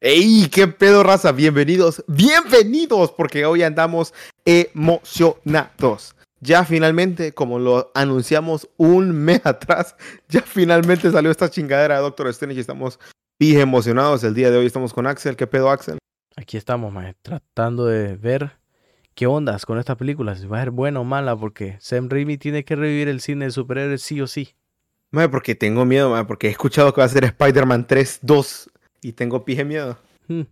[0.00, 0.48] ¡Ey!
[0.48, 1.32] ¿Qué pedo, raza?
[1.32, 6.14] Bienvenidos, bienvenidos, porque hoy andamos emocionados.
[6.38, 9.96] Ya finalmente, como lo anunciamos un mes atrás,
[10.28, 13.00] ya finalmente salió esta chingadera de Doctor Strange y estamos
[13.40, 14.22] bien emocionados.
[14.22, 15.34] El día de hoy estamos con Axel.
[15.34, 15.98] ¿Qué pedo, Axel?
[16.36, 18.52] Aquí estamos, man, tratando de ver
[19.16, 22.38] qué ondas con esta película, si va a ser buena o mala, porque Sam Raimi
[22.38, 24.54] tiene que revivir el cine de superhéroes sí o sí.
[25.10, 28.70] Madre, porque tengo miedo, madre, porque he escuchado que va a ser Spider-Man 3, 2
[29.02, 29.98] y tengo pije miedo.
[30.26, 30.42] Hmm.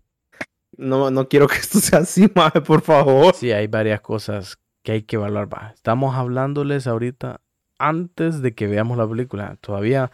[0.76, 3.34] No, no quiero que esto sea así, madre, por favor.
[3.34, 5.52] Sí, hay varias cosas que hay que evaluar.
[5.52, 5.72] Va.
[5.74, 7.40] Estamos hablándoles ahorita
[7.78, 9.56] antes de que veamos la película.
[9.60, 10.10] Todavía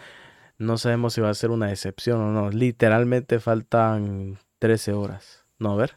[0.59, 2.51] no sabemos si va a ser una decepción o no.
[2.51, 5.45] Literalmente faltan 13 horas.
[5.59, 5.97] No, a ver.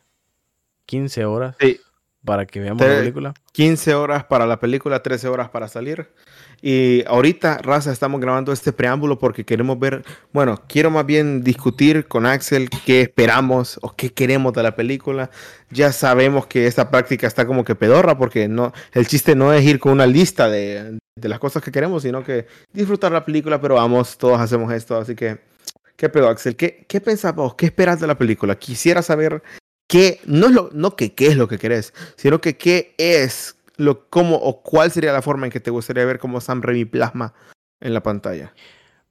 [0.88, 1.80] 15 horas Sí,
[2.24, 3.34] para que veamos la película.
[3.54, 6.10] 15 horas para la película, 13 horas para salir.
[6.68, 12.08] Y ahorita, Raza, estamos grabando este preámbulo porque queremos ver, bueno, quiero más bien discutir
[12.08, 15.30] con Axel qué esperamos o qué queremos de la película.
[15.70, 19.64] Ya sabemos que esta práctica está como que pedorra porque no, el chiste no es
[19.64, 23.62] ir con una lista de, de las cosas que queremos, sino que disfrutar la película,
[23.62, 25.38] pero vamos, todos hacemos esto, así que,
[25.96, 26.56] ¿qué pedo, Axel?
[26.56, 27.54] ¿Qué, qué pensás vos?
[27.54, 28.58] ¿Qué esperas de la película?
[28.58, 29.44] Quisiera saber
[29.88, 33.56] qué, no es lo, no que qué es lo que querés, sino que qué es
[33.78, 36.86] lo, cómo o cuál sería la forma en que te gustaría ver cómo Sam Raimi
[36.86, 37.34] plasma
[37.80, 38.54] en la pantalla.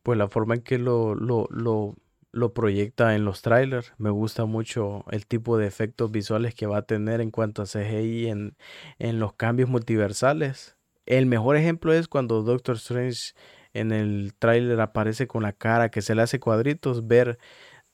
[0.03, 3.92] Pues la forma en que lo, lo, lo, proyecta en los trailers.
[3.98, 7.67] Me gusta mucho el tipo de efectos visuales que va a tener en cuanto a
[7.67, 8.57] CGI en,
[8.98, 10.77] en los cambios multiversales.
[11.07, 13.35] El mejor ejemplo es cuando Doctor Strange
[13.73, 17.07] en el tráiler aparece con la cara que se le hace cuadritos.
[17.07, 17.39] Ver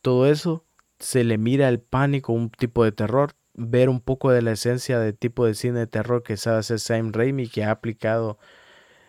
[0.03, 0.65] todo eso,
[0.98, 3.33] se le mira el pánico, un tipo de terror.
[3.55, 6.81] Ver un poco de la esencia del tipo de cine de terror que sabe hacer
[6.81, 8.39] Sam Raimi, que ha aplicado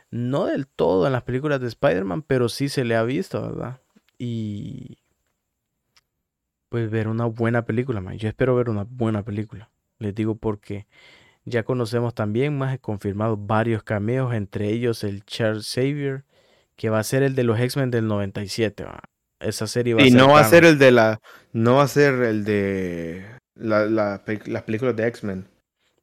[0.10, 3.80] no del todo en las películas de Spider-Man, pero sí se le ha visto, ¿verdad?
[4.18, 4.98] Y
[6.70, 8.18] pues ver una buena película, man.
[8.18, 9.70] Yo espero ver una buena película.
[10.00, 10.88] Les digo porque
[11.46, 16.24] ya conocemos también más confirmado varios cameos, entre ellos el Charles Xavier,
[16.76, 19.02] que va a ser el de los X-Men del 97, ¿va?
[19.40, 21.20] Esa serie va a Y ser no va a ser el de la,
[21.52, 23.26] no va a ser el de
[23.62, 25.48] la, las películas de X-Men.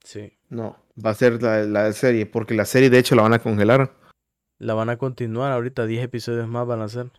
[0.04, 0.32] Sí.
[0.48, 3.38] No, va a ser la, la serie, porque la serie de hecho la van a
[3.40, 3.92] congelar.
[4.58, 7.10] La van a continuar ahorita, 10 episodios más van a ser.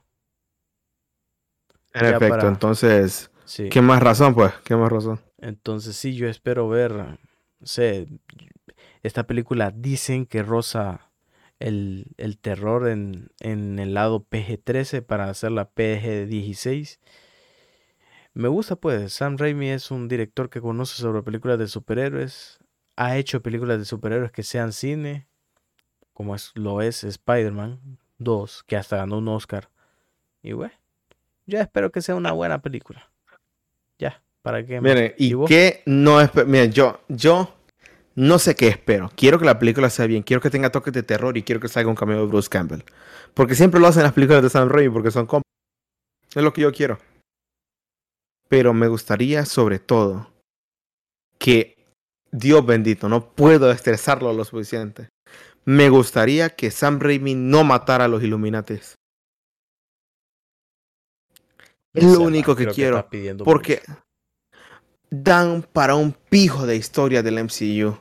[1.94, 3.70] En Ya efecto, para- entonces, Sí.
[3.70, 4.54] ¿qué más razón, pues?
[4.64, 5.20] ¿Qué más razón?
[5.40, 7.18] Entonces sí, yo espero ver, no
[7.64, 8.08] sé,
[9.04, 11.10] esta película dicen que roza
[11.60, 17.00] el, el terror en, en el lado PG-13 para hacer la PG-16.
[18.40, 22.60] Me gusta pues, Sam Raimi es un director que conoce sobre películas de superhéroes,
[22.96, 25.28] ha hecho películas de superhéroes que sean cine,
[26.14, 29.70] como es, lo es Spider-Man 2, que hasta ganó un Oscar.
[30.42, 30.74] Y bueno,
[31.48, 33.12] yo espero que sea una buena película.
[33.98, 34.80] Ya, para que...
[34.80, 36.34] Miren, ¿y qué no es?
[36.34, 37.54] Miren, yo, yo
[38.16, 39.12] no sé qué espero.
[39.18, 41.68] Quiero que la película sea bien, quiero que tenga toques de terror y quiero que
[41.68, 42.84] salga un cameo de Bruce Campbell.
[43.34, 45.52] Porque siempre lo hacen las películas de Sam Raimi porque son compas.
[46.34, 47.00] Es lo que yo quiero.
[48.50, 50.34] Pero me gustaría, sobre todo,
[51.38, 51.86] que
[52.32, 55.10] Dios bendito, no puedo estresarlo lo suficiente.
[55.66, 58.96] Me gustaría que Sam Raimi no matara a los Illuminates.
[61.94, 63.08] Es lo único que quiero.
[63.44, 64.02] Porque mucho.
[65.10, 67.98] dan para un pijo de historia del MCU.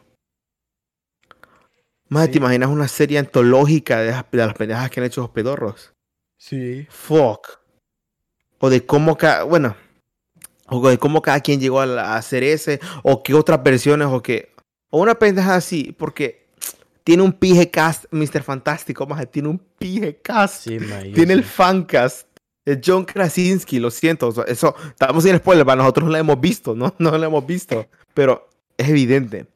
[2.11, 2.33] Más Sí.
[2.33, 5.93] te imaginas una serie antológica de, las- de las que han hecho los pedorros.
[6.39, 6.87] Sí.
[6.91, 7.61] Fuck.
[8.61, 9.45] O de cómo cada.
[9.45, 9.77] Bueno.
[10.69, 12.81] O de cómo cada quien llegó a, la- a hacer ese.
[13.03, 14.09] O qué otras versiones.
[14.11, 14.53] O que.
[14.91, 15.95] O una pendeja así.
[15.99, 16.47] Porque
[17.05, 18.05] tiene un pije cast.
[18.11, 18.43] Mr.
[18.43, 19.07] Fantástico.
[19.07, 20.65] Más tiene un pije cast.
[20.65, 20.79] Sí,
[21.15, 22.27] Tiene el fancast.
[22.67, 24.29] de John Krasinski, lo siento.
[24.47, 26.95] Eso, estamos sin spoiler, para nosotros no lo hemos visto, ¿no?
[26.99, 27.87] No lo hemos visto.
[28.13, 29.47] Pero es evidente.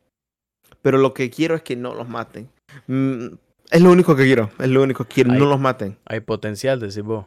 [0.80, 2.48] Pero lo que quiero es que no los maten.
[2.86, 3.26] Mm,
[3.70, 4.50] es lo único que quiero.
[4.58, 5.32] Es lo único que quiero.
[5.32, 5.38] Ahí.
[5.38, 5.98] No los maten.
[6.06, 7.26] Hay potencial, decís vos.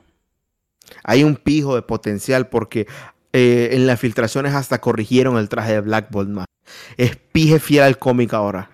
[1.03, 2.88] Hay un pijo de potencial porque
[3.35, 6.46] eh, en las filtraciones hasta corrigieron el traje de Black Bolt más.
[6.97, 8.70] Es pije fiel al cómic ahora.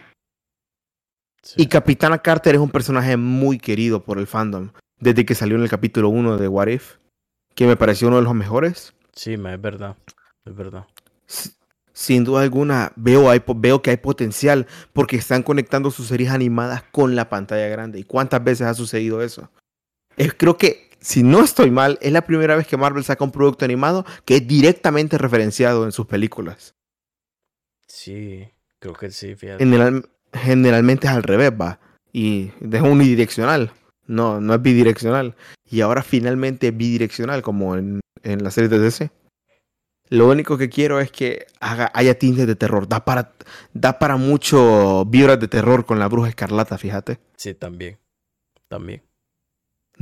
[1.44, 1.64] Sí.
[1.64, 4.70] Y Capitana Carter es un personaje muy querido por el fandom.
[5.00, 6.98] Desde que salió en el capítulo 1 de What If.
[7.56, 8.94] Que me pareció uno de los mejores.
[9.14, 9.96] Sí, ma, es verdad.
[10.46, 10.86] Es verdad.
[11.28, 11.52] S-
[11.94, 16.84] Sin duda alguna, veo, hay veo que hay potencial porque están conectando sus series animadas
[16.92, 18.00] con la pantalla grande.
[18.00, 19.50] ¿Y cuántas veces ha sucedido eso?
[20.18, 23.32] Es, creo que, si no estoy mal, es la primera vez que Marvel saca un
[23.32, 26.76] producto animado que es directamente referenciado en sus películas.
[27.88, 28.48] Sí,
[28.80, 29.64] creo que sí, fíjate.
[29.64, 31.80] General- generalmente es al revés, va.
[32.14, 33.74] Y es unidireccional.
[34.08, 35.36] No, no es bidireccional.
[35.70, 39.12] Y ahora finalmente es bidireccional, como en, en la serie de DC.
[40.10, 42.88] Lo único que quiero es que haga, haya tintes de terror.
[42.88, 43.34] Da para,
[43.74, 47.20] da para mucho vibras de terror con la bruja escarlata, fíjate.
[47.38, 47.98] Sí, también.
[48.68, 49.04] También.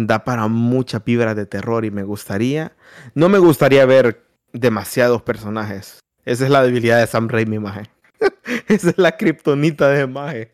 [0.02, 2.72] Da para mucha vibra de terror y me gustaría.
[3.16, 4.24] No me gustaría ver
[4.54, 6.00] demasiados personajes.
[6.24, 7.84] Esa es la debilidad de Sam Raimi, maje.
[8.70, 10.54] Esa es la kriptonita de maje.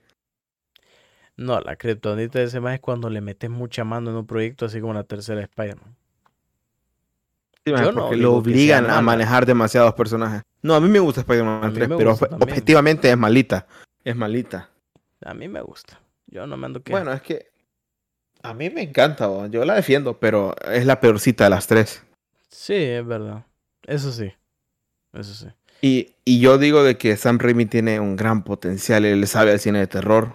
[1.37, 4.65] No, la kriptonita de ese maje es cuando le metes mucha mano en un proyecto
[4.65, 5.95] así como la tercera Spider-Man.
[7.63, 10.41] Sí, porque lo obligan a manejar demasiados personajes.
[10.63, 13.67] No, a mí me gusta Spider-Man 3, pero objetivamente es malita.
[14.03, 14.71] Es malita.
[15.23, 15.99] A mí me gusta.
[16.25, 16.91] Yo no me ando que.
[16.91, 17.51] Bueno, es que.
[18.45, 22.03] A mí me encanta, yo la defiendo, pero es la peorcita de las tres.
[22.47, 23.45] Sí, es verdad.
[23.87, 24.31] Eso sí.
[25.13, 25.47] Eso sí.
[25.81, 29.03] Y, y yo digo de que Sam Raimi tiene un gran potencial.
[29.03, 30.33] Él sabe al cine de terror.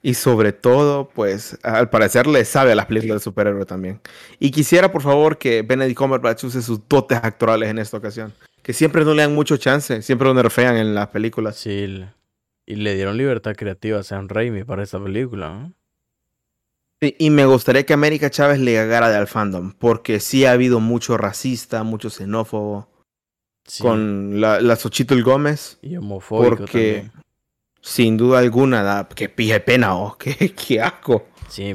[0.00, 4.00] Y sobre todo, pues, al parecer le sabe a las películas de superhéroe también.
[4.38, 8.32] Y quisiera, por favor, que Benedict Cumberbatch use sus dotes actorales en esta ocasión.
[8.62, 11.56] Que siempre no le dan mucho chance, siempre lo nerfean en las películas.
[11.56, 12.04] Sí,
[12.64, 15.77] y le dieron libertad creativa a Sam Raimi para esta película, ¿no?
[17.00, 20.52] Sí, y me gustaría que América Chávez le llegara de al fandom, porque sí ha
[20.52, 22.88] habido mucho racista, mucho xenófobo.
[23.80, 25.78] Con la, la Xochitl Gómez.
[25.82, 27.10] Y homofóbico porque,
[27.82, 31.26] sin duda alguna, da, que pije pena, oh, qué, qué asco.
[31.48, 31.74] Sí,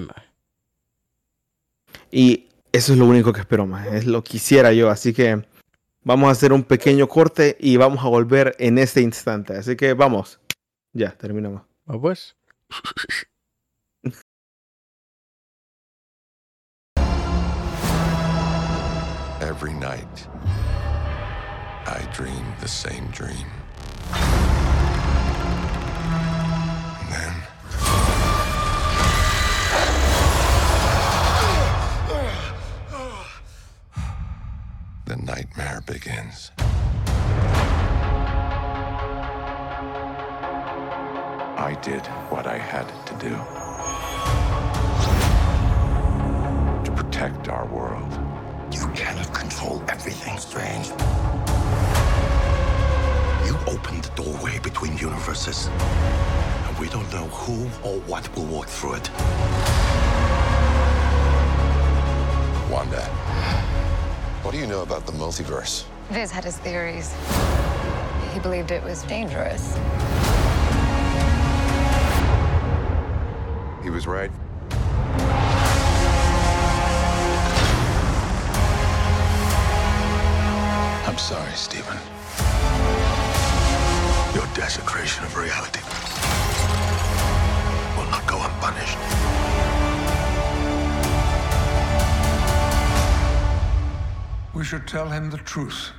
[2.11, 3.87] Y eso es lo único que espero, más.
[3.87, 4.89] Es lo que quisiera yo.
[4.89, 5.45] Así que
[6.03, 9.55] vamos a hacer un pequeño corte y vamos a volver en este instante.
[9.55, 10.39] Así que vamos.
[10.93, 11.61] Ya, terminamos.
[11.85, 12.35] Ah, pues.
[19.63, 20.27] Every night,
[21.86, 23.48] I dream the same dream.
[27.10, 27.33] Then
[35.06, 36.51] the nightmare begins.
[41.57, 43.62] I did what I had to do
[55.45, 55.75] between
[56.68, 59.10] and we don't know who or what will walk through it.
[62.72, 63.04] Wanda.
[64.44, 65.86] What do you know about the multiverse?
[66.10, 67.13] Viz had his theories.
[68.34, 69.78] He believed it was dangerous.
[73.84, 74.31] He was right.
[81.06, 82.12] I'm sorry, Stephen.
[84.33, 85.80] Your desecration of reality
[87.95, 88.97] will not go unpunished.
[94.56, 95.91] We should tell him the truth.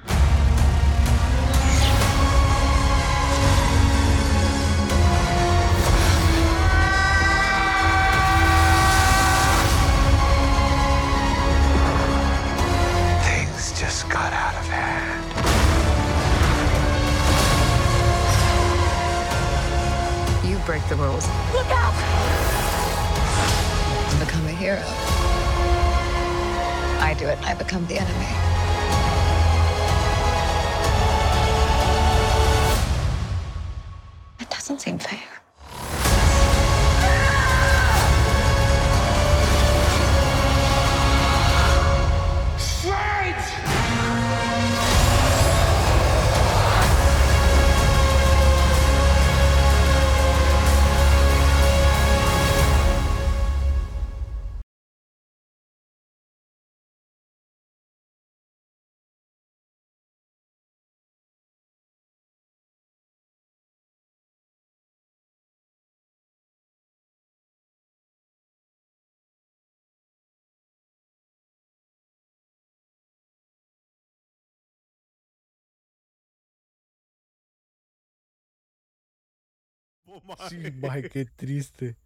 [80.49, 81.97] Sí, maje, qué triste.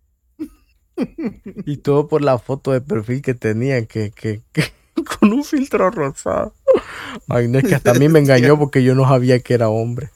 [1.67, 4.43] y todo por la foto de perfil que tenía, que, que,
[5.21, 6.55] con un filtro rosado.
[7.29, 9.69] Ay, no es que hasta a mí me engañó porque yo no sabía que era
[9.69, 10.11] hombre.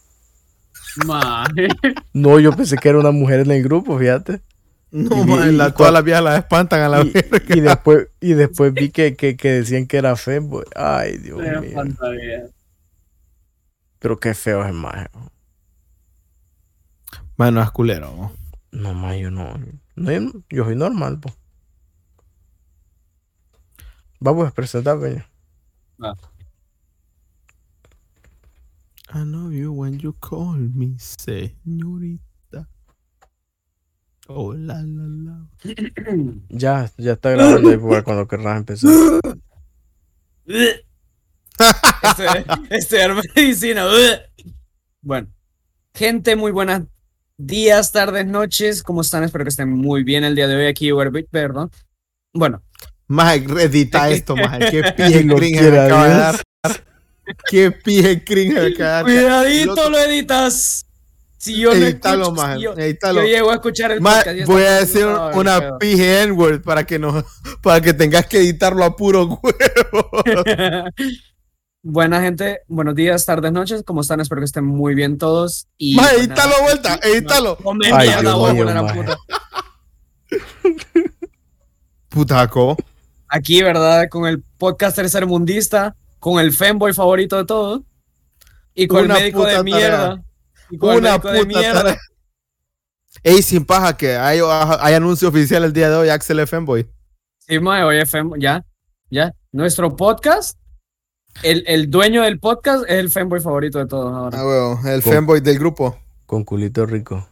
[1.07, 1.69] Maje.
[2.13, 4.43] No, yo pensé que era una mujer en el grupo, fíjate.
[4.91, 7.13] No, maje, la, todas las viejas la espantan a la y,
[7.49, 10.65] y después Y después vi que, que, que decían que era feo.
[10.75, 11.83] Ay, Dios mío.
[13.99, 15.09] Pero qué feo es maje.
[17.37, 18.33] Bueno, es culero.
[18.73, 19.55] No, más yo no,
[20.49, 21.35] Yo soy normal, pues.
[24.21, 25.29] Vamos a presentar, peña.
[26.01, 26.15] Ah.
[29.15, 32.69] I know you when you call me señorita.
[34.29, 35.49] Oh, la, la, la.
[36.49, 38.91] Ya, ya está grabando ahí para cuando querrás empezar.
[40.47, 40.85] Este,
[42.71, 43.87] estudiar medicina.
[45.03, 45.29] Bueno,
[45.95, 46.83] gente, muy buenas
[47.47, 48.83] días, tardes, noches.
[48.83, 49.25] ¿Cómo están?
[49.25, 51.71] Espero que estén muy bien el día de hoy aquí, Uberbit, perdón.
[52.33, 52.63] Bueno,
[53.09, 54.71] Maje, edita esto, maje.
[54.71, 56.41] Qué pije Lo cringe me quiera acaba de dar.
[57.51, 59.45] Qué pije cringe me acaba de dar.
[59.45, 60.87] cuidadito lo editas.
[61.37, 62.75] Si yo no Edítalo, escucho, si yo,
[63.15, 64.47] yo llego a escuchar el Ma- podcast.
[64.47, 67.25] voy a decir el una pije N-word para que no,
[67.63, 70.11] para que tengas que editarlo a puro huevo.
[71.85, 73.83] Buena gente, buenos días, tardes, noches.
[73.85, 74.21] ¿Cómo están?
[74.21, 75.67] Espero que estén muy bien todos.
[75.79, 77.59] Y Maje, pues edítalo nada, vuelta, edítalo.
[77.93, 79.01] Ay, Dios voy a mío, poner a maje.
[79.03, 79.19] puta.
[82.09, 82.77] Putaco.
[83.29, 84.09] Aquí, ¿verdad?
[84.09, 87.81] Con el podcast tercermundista, con el fanboy favorito de todos.
[88.75, 89.99] Y con Una el médico de mierda.
[90.11, 90.25] tarea.
[90.71, 91.83] Y con el Una médico de mierda.
[91.83, 91.99] tarea.
[93.25, 94.39] Ey, sin paja, que hay,
[94.81, 96.47] hay anuncio oficial el día de hoy, Axel.
[96.47, 96.89] Fanboy.
[97.41, 98.65] Sí, mae, oye, fanboy, ya,
[99.11, 99.35] ya.
[99.51, 100.57] Nuestro podcast,
[101.43, 104.39] el, el dueño del podcast es el fanboy favorito de todos ahora.
[104.41, 105.99] Ah, el Con- fanboy del grupo.
[106.27, 107.29] Con culito rico.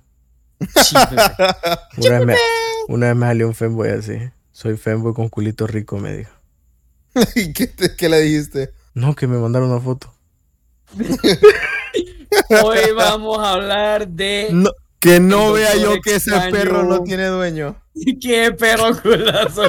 [1.97, 2.35] Una vez, me,
[2.88, 4.19] una vez me salió un fanboy así.
[4.52, 6.33] Soy fanboy con culito rico, me dijo.
[7.35, 8.71] ¿Y qué, te- qué le dijiste?
[8.95, 10.12] No, que me mandaron una foto.
[12.62, 16.52] Hoy vamos a hablar de No, que no vea yo que ese extraño.
[16.52, 17.76] perro no tiene dueño.
[18.21, 19.62] qué perro culazo.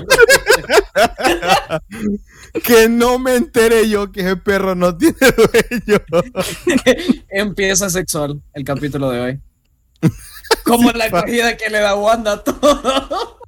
[2.63, 6.01] Que no me entere yo que ese perro no tiene dueño.
[7.29, 9.39] Empieza sexual el capítulo de hoy.
[10.65, 13.39] Como la acogida que le da Wanda a todo.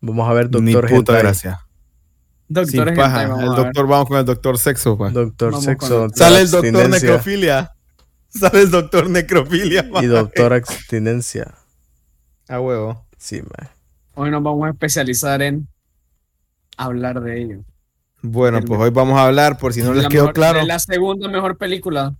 [0.00, 1.22] Vamos a ver, Ni doctor puta Hentai.
[1.22, 1.60] gracia.
[2.48, 3.28] Doctor Sin Hentai, paja.
[3.28, 5.10] vamos El doctor, vamos con el doctor sexo, pa.
[5.10, 6.08] Doctor Vamos sexo.
[6.14, 7.72] Sale el doctor necrofilia.
[8.28, 9.88] Sale el doctor necrofilia.
[10.02, 11.54] Y doctor abstinencia.
[12.48, 13.04] A huevo.
[13.18, 13.70] Sí, man.
[14.14, 15.68] Hoy nos vamos a especializar en
[16.76, 17.58] hablar de ello.
[18.22, 20.58] Bueno, El pues hoy vamos a hablar, por si no les quedó mejor- claro.
[20.60, 22.14] de la segunda mejor película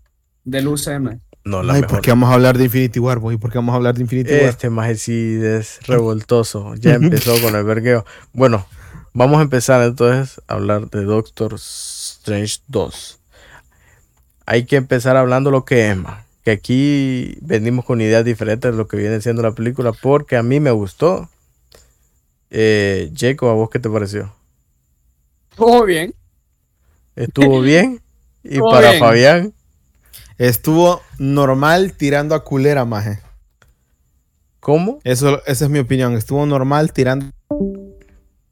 [0.45, 1.21] del UCM.
[1.45, 1.97] No, la Ay, mejor.
[1.97, 3.37] ¿por qué vamos a hablar de Infinity War, boy?
[3.37, 4.43] ¿Por qué vamos a hablar de Infinity War?
[4.43, 6.75] Este maje sí es revoltoso.
[6.77, 8.05] Ya empezó con el vergueo.
[8.33, 8.67] Bueno,
[9.13, 13.21] vamos a empezar entonces a hablar de Doctor Strange 2.
[14.45, 15.99] Hay que empezar hablando lo que es.
[16.45, 20.43] Que aquí venimos con ideas diferentes de lo que viene siendo la película porque a
[20.45, 21.29] mí me gustó.
[22.51, 24.33] Eh, Jacob, ¿a vos qué te pareció?
[25.57, 26.15] Todo bien.
[27.17, 28.01] ¿Estuvo bien?
[28.45, 29.01] Y Todo para bien.
[29.01, 29.53] Fabián,
[30.39, 33.21] Estuvo normal tirando a culera, maje.
[34.61, 34.99] ¿cómo?
[35.05, 36.15] Eso, esa es mi opinión.
[36.15, 37.27] Estuvo normal tirando.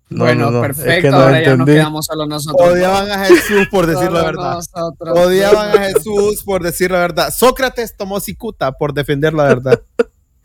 [0.09, 1.03] No, bueno, no, no, es perfecto.
[1.03, 1.73] que no ahora ya nos entendí.
[1.73, 2.69] quedamos solo nosotros.
[2.69, 4.55] Odiaban a Jesús por decir la verdad.
[4.55, 5.19] nosotros.
[5.19, 7.35] Odiaban a Jesús por decir la verdad.
[7.37, 9.83] Sócrates tomó cicuta por defender la verdad.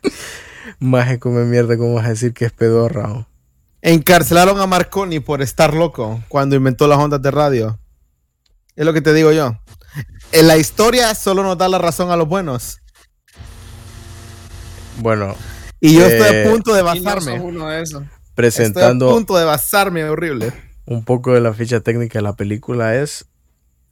[0.79, 3.27] Maje come mierda, ¿cómo vas a decir que es pedorra?
[3.81, 7.79] Encarcelaron a Marconi por estar loco cuando inventó las ondas de radio.
[8.75, 9.57] Es lo que te digo yo.
[10.31, 12.79] En la historia solo nos da la razón a los buenos.
[14.97, 15.35] Bueno,
[15.79, 17.39] Y yo Eh, estoy a punto de no basarme.
[17.39, 18.01] uno de esos.
[18.03, 20.51] Estoy a presentando punto de basarme horrible.
[20.85, 23.25] un poco de la ficha técnica de la película es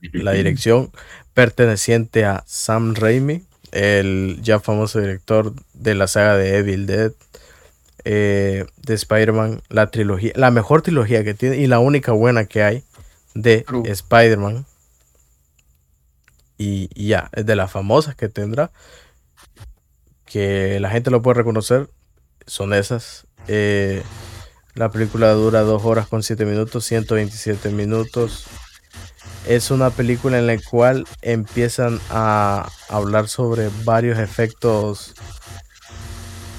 [0.01, 0.91] la dirección
[1.33, 7.11] perteneciente a Sam Raimi, el ya famoso director de la saga de Evil Dead,
[8.03, 12.63] eh, de Spider-Man, la trilogía, la mejor trilogía que tiene y la única buena que
[12.63, 12.83] hay
[13.33, 13.65] de.
[13.85, 14.65] Spider-Man.
[16.57, 18.71] Y, y ya, es de las famosas que tendrá,
[20.25, 21.89] que la gente lo puede reconocer,
[22.47, 23.27] son esas.
[23.47, 24.01] Eh,
[24.73, 28.45] la película dura 2 horas con 7 minutos, 127 minutos.
[29.47, 35.13] Es una película en la cual empiezan a hablar sobre varios efectos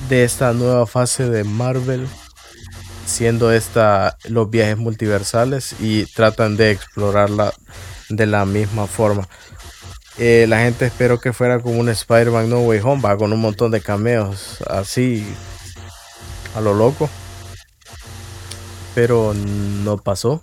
[0.08, 2.06] de esta nueva fase de Marvel,
[3.06, 7.52] siendo esta los viajes multiversales y tratan de explorarla
[8.08, 9.28] de la misma forma.
[10.18, 13.70] Eh, la gente esperó que fuera como un Spider-Man No Way Home, con un montón
[13.70, 15.24] de cameos así
[16.54, 17.08] a lo loco.
[18.94, 20.42] Pero no pasó.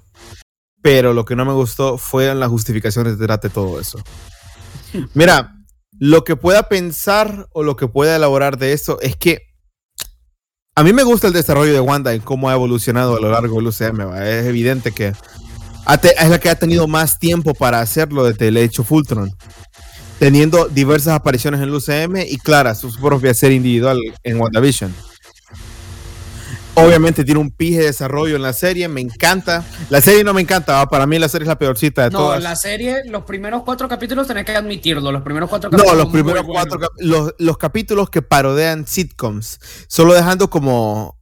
[0.82, 4.00] Pero lo que no me gustó fue la justificación detrás de todo eso.
[5.14, 5.56] Mira,
[6.00, 9.42] lo que pueda pensar o lo que pueda elaborar de eso es que
[10.76, 13.56] a mí me gusta el desarrollo de Wanda y cómo ha evolucionado a lo largo
[13.58, 14.12] del UCM.
[14.12, 14.30] ¿va?
[14.30, 18.84] Es evidente que es la que ha tenido más tiempo para hacerlo desde el hecho
[18.84, 19.32] Fultron.
[20.20, 24.94] Teniendo diversas apariciones en el UCM y, claro, su propia serie individual en WandaVision.
[26.76, 29.64] Obviamente tiene un pije de desarrollo en la serie, me encanta.
[29.90, 30.88] La serie no me encanta, ¿va?
[30.90, 32.44] para mí la serie es la peorcita de No, todas.
[32.44, 35.12] la serie, los primeros cuatro capítulos tenés que admitirlo.
[35.12, 35.98] Los primeros cuatro No, capítulos.
[35.98, 41.18] los son primeros cuatro, los, los capítulos que parodean sitcoms, solo dejando como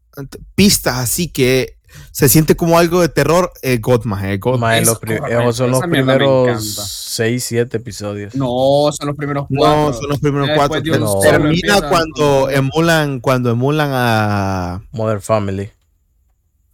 [0.56, 1.78] pistas así que
[2.16, 4.06] se siente como algo de terror, eh, God.
[4.06, 6.62] Los pri- correcto, esos son los primeros encanta.
[6.86, 8.36] 6, 7 episodios.
[8.36, 8.46] No,
[8.92, 9.88] son los primeros cuatro.
[9.88, 10.76] No, son los primeros Ya cuatro.
[10.80, 11.20] después de un No.
[11.20, 14.84] Termina cuando emulan, cuando emulan a.
[14.92, 15.72] Modern Family.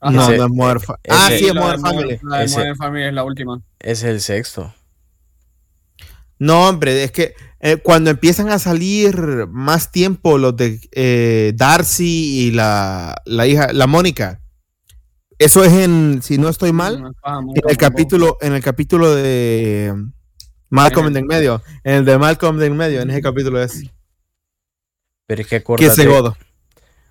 [0.01, 0.11] Ajá.
[0.11, 2.19] No, Ese- no es Modern Fa- ese- Ah, sí, es la Modern de Family.
[2.23, 3.61] La de Ese- Modern Family es la última.
[3.79, 4.73] Es el sexto.
[6.37, 12.47] No, hombre, es que eh, cuando empiezan a salir más tiempo los de eh, Darcy
[12.47, 14.39] y la, la hija, la Mónica.
[15.39, 19.95] Eso es en, si no estoy mal, en el capítulo, en el capítulo de
[20.69, 23.83] Malcolm en el medio, en el de Malcolm en medio, en ese capítulo es
[25.25, 26.35] Pero es que que acordate, se godo.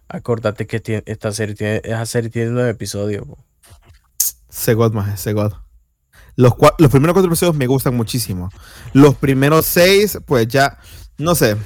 [0.09, 3.27] acordate que tiene- esta serie tiene, esa serie tiene nueve episodios.
[3.27, 3.39] po.
[4.51, 5.55] Se god, maje, se god.
[6.37, 8.51] Los, los primeros cuatro episodios me gustan muchísimo.
[8.93, 10.79] Los primeros seis, pues ya,
[11.17, 11.57] no sé.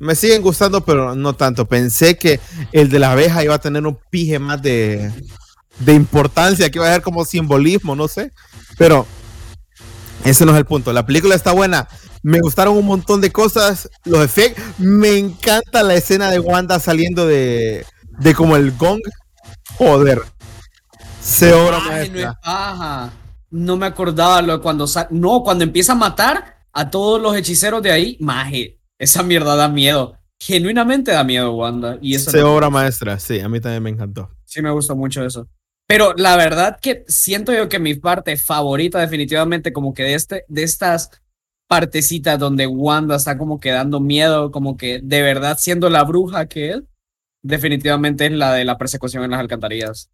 [0.00, 1.66] Me siguen gustando, pero no tanto.
[1.66, 2.40] Pensé que
[2.72, 5.10] el de la abeja iba a tener un pije más de,
[5.78, 8.32] de importancia, que iba a ser como simbolismo, no sé.
[8.78, 9.06] Pero
[10.24, 10.92] ese no es el punto.
[10.92, 11.88] La película está buena.
[12.22, 13.88] Me gustaron un montón de cosas.
[14.04, 14.64] Los efectos.
[14.78, 17.86] Me encanta la escena de Wanda saliendo de,
[18.18, 19.00] de como el gong.
[19.78, 20.22] Joder.
[21.20, 22.40] Se obra Ay, no es maestra.
[22.42, 23.12] paja.
[23.50, 27.82] No me acordaba lo de cuando No, cuando empieza a matar a todos los hechiceros
[27.82, 28.80] de ahí, maje.
[28.98, 30.14] Esa mierda da miedo.
[30.38, 31.98] Genuinamente da miedo, Wanda.
[32.02, 34.30] Y eso Se obra maestra, sí, a mí también me encantó.
[34.44, 35.48] sí me gustó mucho eso.
[35.88, 40.44] Pero la verdad que siento yo que mi parte favorita definitivamente como que de este
[40.48, 41.10] de estas
[41.68, 46.46] partecitas donde Wanda está como que dando miedo, como que de verdad siendo la bruja
[46.46, 46.80] que es,
[47.42, 50.10] definitivamente es la de la persecución en las alcantarillas.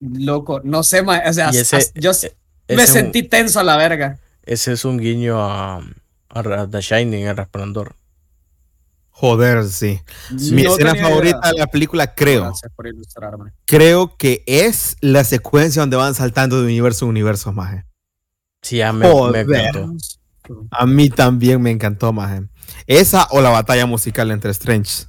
[0.00, 2.34] Loco, no sé, ma- o sea, ese- yo Ese
[2.68, 4.18] me un- sentí tenso a la verga.
[4.44, 5.76] ese es un guiño a,
[6.30, 7.94] a The Shining, el resplandor.
[9.12, 10.00] Joder, sí.
[10.50, 11.52] Mi No escena favorita idea.
[11.52, 13.52] de la película, creo, Gracias por ilustrarme.
[13.66, 17.84] creo que es la secuencia donde van saltando de universo en universo, maje.
[18.62, 19.94] Sí, ya me, me encantó.
[20.70, 22.42] A mí también me encantó, maje.
[22.86, 25.04] Esa o la batalla musical entre Strange.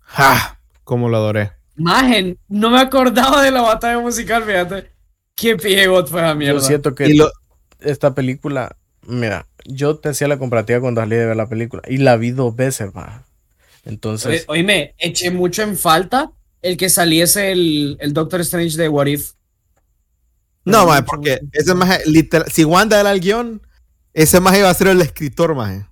[0.00, 0.58] ¡Ja!
[0.84, 1.52] Cómo lo adoré.
[1.76, 4.92] Magen, no me acordaba de la batalla musical, fíjate.
[5.34, 6.60] Qué piegot fue esa mierda.
[6.60, 7.30] Yo siento que lo-
[7.80, 11.98] esta película, mira, yo te hacía la comparativa cuando salí de ver la película y
[11.98, 13.24] la vi dos veces, va.
[13.84, 18.88] Entonces, Oye, oíme, eché mucho en falta el que saliese el, el Doctor Strange de
[18.88, 19.32] What If.
[20.64, 23.62] No, maje, porque ese maje, literal, si Wanda era el guion,
[24.12, 25.86] ese maje iba a ser el escritor, maje.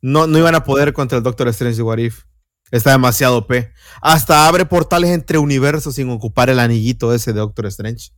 [0.00, 2.22] No, no iban a poder contra el Doctor Strange de What If.
[2.70, 3.52] Está demasiado OP.
[4.00, 8.10] Hasta abre portales entre universos sin ocupar el anillito ese de Doctor Strange.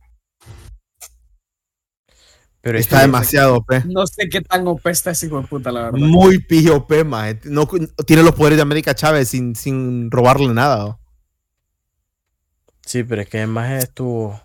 [2.61, 3.83] Pero Está que- demasiado OP.
[3.85, 5.99] No sé qué tan OP está ese hijo de puta, la verdad.
[5.99, 7.39] Muy pillo OP, maje.
[7.45, 7.67] No,
[8.05, 10.85] tiene los poderes de América Chávez sin, sin robarle nada.
[10.85, 10.99] ¿o?
[12.85, 14.41] Sí, pero es que además estuvo.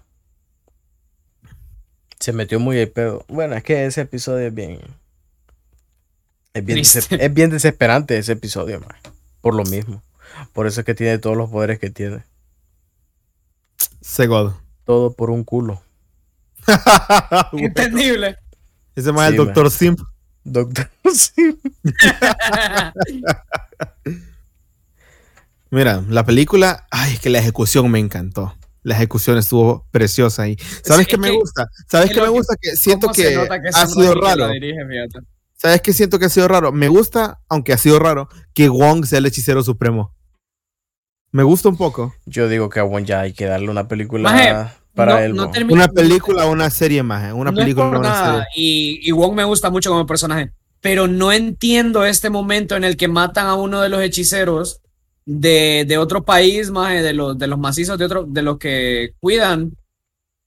[2.21, 3.25] Se metió muy el pedo.
[3.29, 4.81] Bueno, es que ese episodio es bien.
[6.55, 8.97] Es bien, es bien desesperante ese episodio, man.
[9.41, 10.03] Por lo mismo.
[10.53, 12.23] Por eso es que tiene todos los poderes que tiene.
[14.01, 14.53] Segod.
[14.85, 15.83] Todo por un culo.
[17.53, 18.37] Entendible.
[18.95, 20.01] Ese maje Sí, el Doctor Simp.
[20.45, 20.91] Doctor.
[21.15, 21.59] sí.
[25.71, 28.55] Mira, la película, ay, es que la ejecución me encantó.
[28.83, 30.57] La ejecución estuvo preciosa ahí.
[30.83, 31.67] ¿Sabes Es qué me que- gusta?
[31.89, 32.55] ¿Sabes es qué me que- gusta?
[32.61, 33.37] Que siento ¿Cómo se que
[33.73, 34.49] ha sido raro.
[34.51, 34.79] dirige?
[35.57, 36.71] ¿Sabes qué siento que ha sido raro?
[36.71, 40.15] Me gusta, aunque ha sido raro, que Wong sea el hechicero supremo.
[41.33, 42.15] Me gusta un poco.
[42.27, 45.35] Yo digo que a Wong ya hay que darle una película Maje, para no- él.
[45.35, 47.29] no Una película o una serie más.
[47.29, 47.33] ¿eh?
[47.33, 48.47] Una no es película una nada, serie.
[48.57, 50.53] Y, y Wong me gusta mucho como personaje.
[50.81, 54.81] Pero no entiendo este momento en el que matan a uno de los hechiceros
[55.25, 59.15] de, de otro país, maje, de los, de los macizos de otro, de los que
[59.21, 59.73] cuidan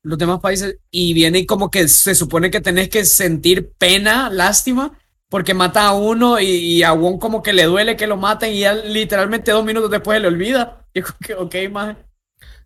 [0.03, 4.29] los demás países, y viene y como que se supone que tenés que sentir pena,
[4.29, 8.15] lástima, porque mata a uno y, y a Wong como que le duele que lo
[8.15, 10.83] maten y ya literalmente dos minutos después le olvida.
[10.93, 11.33] Y como que,
[11.67, 11.95] ok, maje.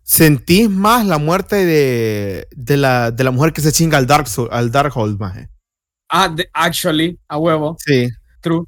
[0.04, 4.26] ¿Sentís más la muerte de, de, la, de la mujer que se chinga al Dark
[4.26, 5.48] Soul- al Darkhold, maje?
[6.08, 8.08] Ah, de- actually, a huevo, Sí.
[8.40, 8.64] true.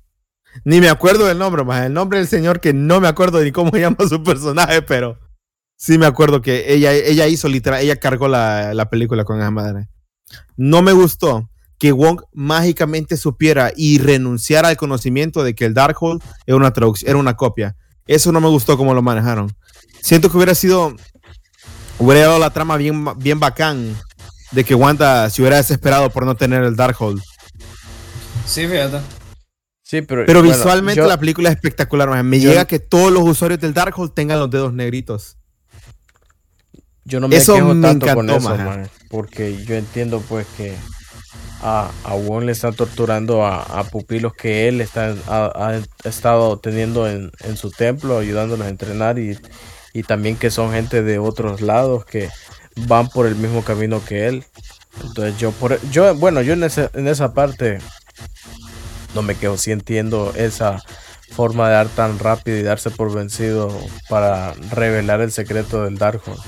[0.64, 1.86] Ni me acuerdo del nombre, maje.
[1.86, 5.18] El nombre del señor que no me acuerdo ni cómo llama su personaje, pero
[5.76, 9.50] sí me acuerdo que ella, ella hizo literal, ella cargó la, la película con esa
[9.50, 9.88] madre.
[10.56, 16.22] No me gustó que Wong mágicamente supiera y renunciara al conocimiento de que el Darkhold
[16.46, 17.76] era una traducción, era una copia.
[18.06, 19.52] Eso no me gustó como lo manejaron.
[20.00, 20.94] Siento que hubiera sido,
[21.98, 23.96] hubiera dado la trama bien, bien bacán
[24.52, 27.20] de que Wanda se hubiera desesperado por no tener el Darkhold.
[28.46, 29.00] Sí, fíjate.
[29.82, 32.08] Sí, pero, Pero bueno, visualmente yo- la película es espectacular.
[32.08, 32.26] man.
[32.28, 35.36] Me yo- llega que todos los usuarios del Darkhold tengan los dedos negritos.
[37.04, 40.74] Yo no me Eso quejo me tanto con eso, man, porque yo entiendo pues que
[41.62, 46.58] a, a Wong le están torturando a, a pupilos que él está, ha, ha estado
[46.60, 49.38] teniendo en, en su templo, ayudándolos a entrenar y,
[49.94, 52.28] y también que son gente de otros lados que
[52.88, 54.44] van por el mismo camino que él.
[55.02, 57.78] Entonces yo por yo bueno, yo en, ese- en esa parte
[59.14, 60.82] no me quejo, sí entiendo esa
[61.30, 63.68] forma de dar tan rápido y darse por vencido
[64.08, 66.40] para revelar el secreto del Darkhold.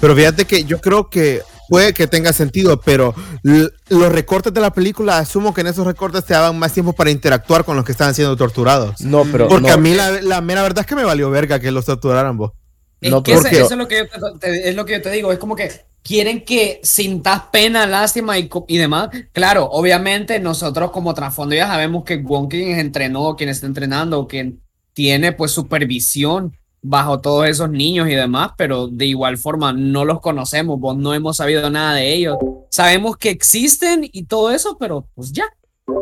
[0.00, 4.72] Pero fíjate que yo creo que puede que tenga sentido, pero los recortes de la
[4.72, 7.92] película, asumo que en esos recortes te daban más tiempo para interactuar con los que
[7.92, 9.00] estaban siendo torturados.
[9.00, 11.58] No, pero Porque no, a mí la, la mera verdad es que me valió verga
[11.60, 12.52] que los torturaran vos.
[13.00, 15.02] Es No, que ese- eso es lo que, yo te, te- es lo que yo
[15.02, 15.30] te digo.
[15.32, 15.70] Es como que
[16.02, 19.10] quieren que sintas pena, lástima y, y demás.
[19.32, 24.60] Claro, obviamente nosotros como trasfondo ya sabemos que Wong quien entrenó, quien está entrenando, quien
[24.94, 30.20] tiene pues supervisión bajo todos esos niños y demás, pero de igual forma no los
[30.20, 32.36] conocemos, vos no hemos sabido nada de ellos.
[32.68, 35.44] Sabemos que existen y todo eso, pero pues ya.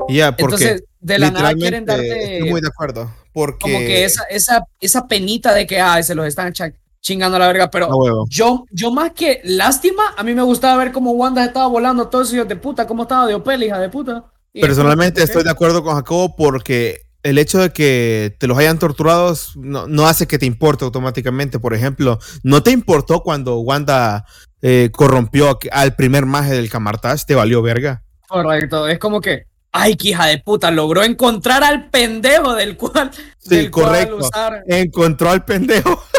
[0.09, 3.09] Ya, porque Entonces, de la nada quieren darte estoy muy de acuerdo.
[3.33, 6.53] Porque como que esa, esa, esa penita de que ay, se los están
[7.01, 8.27] chingando a la verga, pero huevo.
[8.29, 12.27] yo, yo más que lástima, a mí me gustaba ver cómo Wanda estaba volando todos
[12.27, 14.25] esos hijos de puta, cómo estaba de Opel, hija de puta.
[14.53, 18.59] Y Personalmente después, estoy de acuerdo con Jacobo porque el hecho de que te los
[18.59, 21.59] hayan torturado no, no hace que te importe automáticamente.
[21.59, 24.25] Por ejemplo, no te importó cuando Wanda
[24.61, 28.03] eh, corrompió al primer maje del Camartage, te valió verga.
[28.29, 33.11] Correcto, es como que, ay, que hija de puta, logró encontrar al pendejo del cual,
[33.39, 34.17] Sí, del cual correcto.
[34.17, 34.63] usar.
[34.67, 36.03] Encontró al pendejo.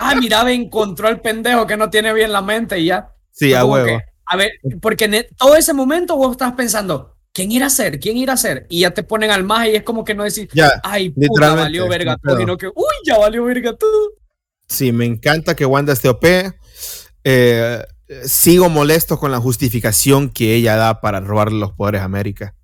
[0.00, 3.10] Ah, mira, encontró al pendejo que no tiene bien la mente y ya.
[3.32, 3.86] Sí, a huevo.
[3.86, 7.70] que, a ver, porque en e- todo ese momento vos estás pensando, ¿quién irá a
[7.70, 8.00] ser?
[8.00, 8.66] ¿Quién irá a ser?
[8.70, 11.54] Y ya te ponen al maje y es como que no decís, Ya, ay, puta,
[11.54, 14.12] valió verga todo, sino que, uy, ya valió verga todo.
[14.66, 16.24] sí, me encanta que Wanda esté OP.
[17.24, 17.82] Eh,
[18.24, 22.54] sigo molesto con la justificación que ella da para robarle los poderes a América.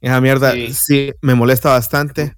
[0.00, 0.72] Esa mierda Sí.
[0.74, 1.12] sí.
[1.22, 2.36] me molesta bastante.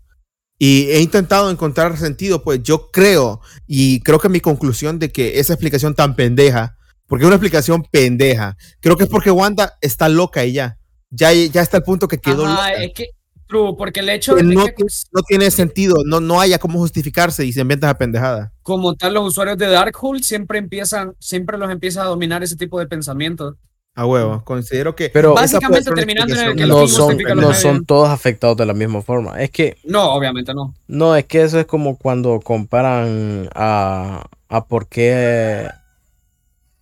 [0.58, 5.38] Y he intentado encontrar sentido, pues yo creo, y creo que mi conclusión de que
[5.38, 10.08] esa explicación tan pendeja, porque es una explicación pendeja, creo que es porque Wanda está
[10.08, 10.78] loca y ya.
[11.16, 13.06] Ya, ya está el punto que quedó Ajá, es que,
[13.46, 16.58] true, porque el hecho Que de no, que tiene- no tiene sentido, no, no haya
[16.58, 18.52] cómo justificarse y se inventa esa pendejada.
[18.62, 22.78] como tal los usuarios de Darkhold siempre empiezan, siempre los empieza a dominar ese tipo
[22.78, 23.54] de pensamientos.
[23.98, 25.08] A huevo, considero que.
[25.08, 28.74] Pero- Básicamente terminando en el que a no son, no son todos afectados de la
[28.74, 29.40] misma forma.
[29.42, 30.74] Es que No, obviamente no.
[30.86, 35.66] No, es que eso es como cuando comparan a, a por qué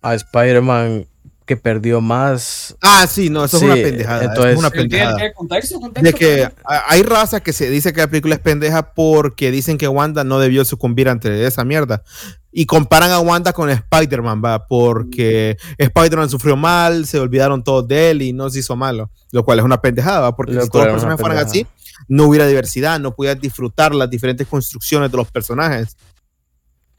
[0.01, 1.07] a Spider-Man
[1.45, 2.75] que perdió más.
[2.81, 4.23] Ah, sí, no, eso Sí, es una pendejada.
[4.23, 5.23] entonces- es una El- el- pendejada.
[5.25, 8.93] el contexto, contexto, De que hay raza que se dice que la película es pendeja
[8.93, 12.03] porque dicen que Wanda no debió sucumbir ante esa mierda.
[12.51, 18.11] Y comparan a Wanda con Spider-Man, va, porque Spider-Man sufrió mal, se olvidaron todos de
[18.11, 19.11] él y no se hizo malo.
[19.31, 20.35] Lo cual es una pendejada, ¿va?
[20.35, 21.67] porque Lo si todos los personajes fueran así,
[22.07, 25.97] no hubiera diversidad, no pudieras disfrutar las diferentes construcciones de los personajes.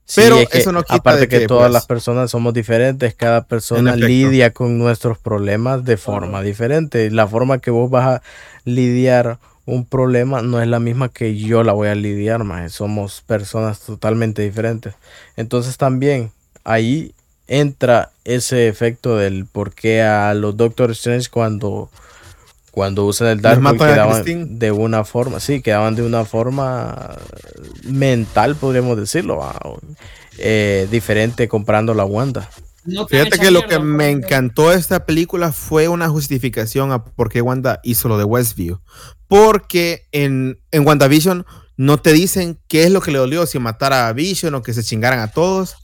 [0.07, 2.31] Sí, Pero es que eso no quita aparte de que, que, todas pues, las personas
[2.31, 7.11] somos diferentes, cada persona lidia con nuestros problemas de forma diferente.
[7.11, 8.23] La forma que vos vas a
[8.65, 13.21] lidiar un problema no es la misma que yo la voy a lidiar, más somos
[13.27, 14.95] personas totalmente diferentes.
[15.37, 16.31] Entonces también
[16.63, 17.13] ahí
[17.49, 21.91] entra ese efecto del por qué a los Doctor Strange cuando
[22.77, 27.17] cuando usan el a quedaban de una forma, sí, quedaban de una forma
[27.85, 29.59] mental, podríamos decirlo, ah,
[30.37, 32.51] eh, diferente comprando la Wanda.
[32.85, 37.31] No Fíjate que lo que me encantó de esta película fue una justificación a por
[37.31, 38.79] qué Wanda hizo lo de Westview.
[39.27, 41.47] Porque en, en WandaVision
[41.79, 44.75] no te dicen qué es lo que le dolió, si matar a Vision o que
[44.75, 45.77] se chingaran a todos.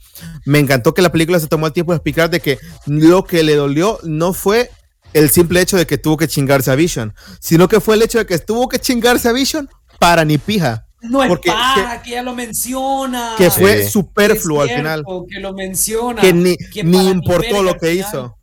[0.45, 3.41] Me encantó que la película se tomó el tiempo de explicar de que lo que
[3.41, 4.69] le dolió no fue
[5.13, 8.17] el simple hecho de que tuvo que chingarse a Vision, sino que fue el hecho
[8.19, 12.11] de que tuvo que chingarse a Vision para ni pija, No es porque- paja, que,
[12.11, 13.35] ya lo menciona.
[13.37, 13.91] que fue Sí.
[13.91, 16.21] superfluo al final, Que lo menciona.
[16.21, 17.97] que ni, que ni para importó lo que final.
[18.09, 18.37] hizo.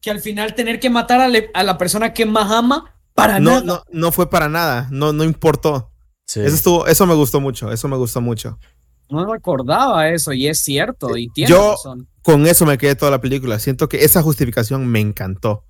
[0.00, 3.38] Que al final tener que matar a, le- a la persona que más ama para
[3.38, 3.62] no, nada.
[3.64, 5.90] no, no fue para nada, no, no importó.
[6.26, 6.40] Sí.
[6.40, 8.58] Eso, estuvo, eso me gustó mucho, eso me gustó mucho.
[9.10, 12.06] No recordaba eso y es cierto y tiene Yo- razón.
[12.22, 13.58] Con eso me quedé toda la película.
[13.58, 15.64] Siento que esa justificación me encantó.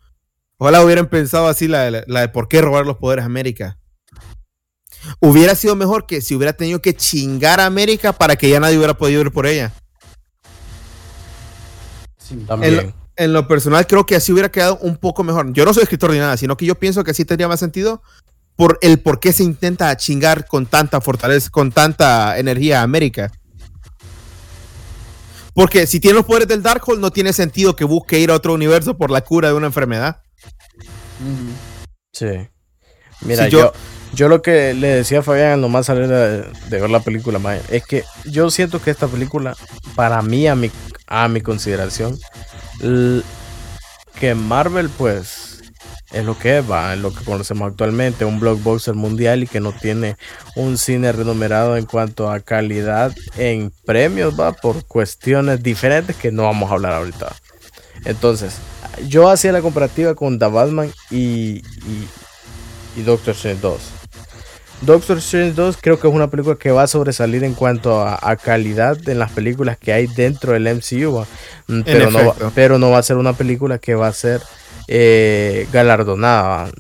[0.63, 3.79] Ojalá hubieran pensado así la, de- la de por qué robar los poderes a América.
[5.19, 8.77] Hubiera sido mejor que si hubiera tenido que chingar a América para que ya nadie
[8.77, 9.73] hubiera podido ir por ella.
[12.47, 12.95] También.
[13.17, 15.51] En lo personal, creo que así hubiera quedado un poco mejor.
[15.55, 18.03] Yo no soy escritor ni nada, sino que yo pienso que así tendría más sentido
[18.55, 23.33] por el por qué se intenta chingar con tanta fortaleza, con tanta energía a América.
[25.55, 28.53] Porque si tiene los poderes del Darkhold, no tiene sentido que busque ir a otro
[28.53, 30.21] universo por la cura de una enfermedad.
[32.13, 32.49] Sí.
[33.23, 33.73] Mira, Si yo, yo-
[34.13, 37.61] yo lo que le decía a Fabián nomás salir de, de ver la película, mae,
[37.71, 39.57] es que yo siento que esta película,
[39.95, 40.71] para mí, a mi,
[41.07, 42.19] a mi consideración,
[44.19, 45.61] que Marvel, pues,
[46.13, 49.61] es lo que es, va, es lo que conocemos actualmente, un blockbuster mundial y que
[49.61, 50.17] no tiene
[50.57, 56.43] un cine renumerado en cuanto a calidad en premios, va, por cuestiones diferentes que no
[56.45, 57.35] vamos a hablar ahorita.
[58.05, 58.55] Entonces,
[59.07, 62.09] yo hacía la comparativa con The Batman y, y,
[62.97, 63.81] y Doctor Strange 2.
[64.83, 68.19] Doctor Strange 2 creo que es una película que va a sobresalir en cuanto a,
[68.23, 71.27] a calidad en las películas que hay dentro del MCU.
[71.67, 72.53] Mm, pero, no va, efecto.
[72.55, 74.41] pero no va a ser una película que va a ser
[74.89, 76.71] eh, galardonada.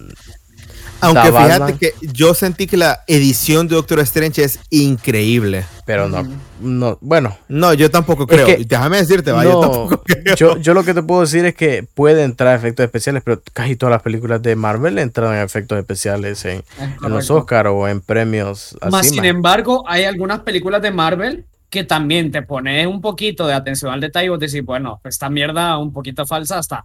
[1.00, 1.78] Aunque fíjate Batman.
[1.78, 5.64] que yo sentí que la edición de Doctor Strange es increíble.
[5.86, 6.26] Pero no,
[6.60, 8.46] no, bueno, No, yo tampoco creo.
[8.46, 10.34] que- Déjame decirte, va, yo no, tampoco creo.
[10.36, 13.76] yo, yo lo que te puedo decir es que puede entrar efectos especiales, pero casi
[13.76, 16.64] todas las películas de Marvel entran en efectos especiales en, Es
[17.04, 17.30] en los.
[17.30, 18.90] Oscar o en premios así.
[18.92, 23.54] Más sin embargo, hay algunas películas de Marvel que también te pones un poquito de
[23.54, 26.84] atención al detalle y vos decís, bueno, esta mierda un poquito falsa está.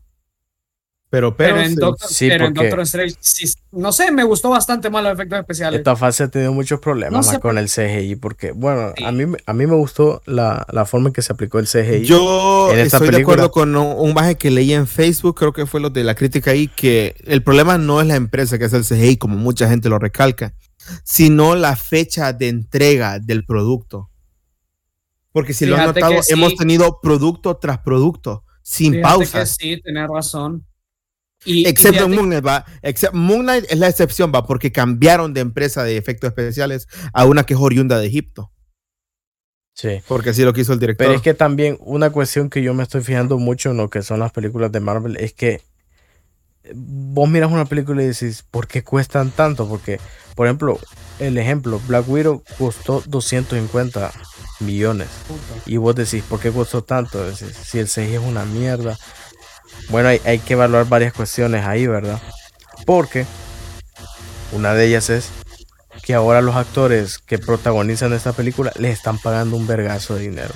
[1.08, 1.76] Pero, Pero, pero, en, sí.
[1.76, 5.14] Doctor, sí, pero en porque- Doctor Strange, sí, no sé, me gustó bastante más los
[5.14, 5.78] efectos especiales.
[5.78, 9.04] Esta fase ha tenido muchos problemas No más sé con el CGI, porque, bueno, Sí.
[9.06, 11.68] a, mí, me- a mí me gustó la, la forma en que se aplicó el
[11.68, 12.06] CGI.
[12.06, 15.66] Yo en esta estoy de acuerdo con un, baje que leí en Facebook, creo que
[15.68, 18.74] fue lo de la crítica ahí, que el problema no es la empresa que es
[18.74, 20.54] el CGI, como mucha gente lo recalca,
[21.04, 24.10] sino la fecha de entrega del producto.
[25.32, 26.34] Porque si lo han que notado, sí.
[26.34, 29.56] hemos tenido producto tras producto, sin Fíjate que pausas.
[29.58, 30.66] sí, tenés razón.
[31.46, 32.66] Y Excepto en fíjate- Moon Knight, va.
[32.82, 37.26] Except- Moon Knight es la excepción, va, porque cambiaron de empresa de efectos especiales a
[37.26, 38.52] una que es oriunda de Egipto.
[39.74, 40.02] Sí.
[40.08, 41.06] Porque así lo quiso el director.
[41.06, 44.02] Pero es que también una cuestión que yo me estoy fijando mucho en lo que
[44.02, 45.62] son las películas de Marvel es que
[46.64, 49.68] eh, vos miras una película y decís, ¿por qué cuestan tanto?
[49.68, 50.00] Porque,
[50.36, 50.80] por ejemplo,
[51.20, 54.12] el ejemplo, Black Widow costó 250
[54.62, 55.10] millones.
[55.66, 57.22] Y vos decís, ¿por qué costó tanto?
[57.26, 58.98] Decís, si el CGI es una mierda.
[59.90, 62.22] Bueno, hay, hay que evaluar varias cuestiones ahí, ¿verdad?
[62.86, 63.26] Porque
[64.52, 65.30] una de ellas es
[66.02, 70.54] que ahora los actores que protagonizan esta película les están pagando un vergazo de dinero.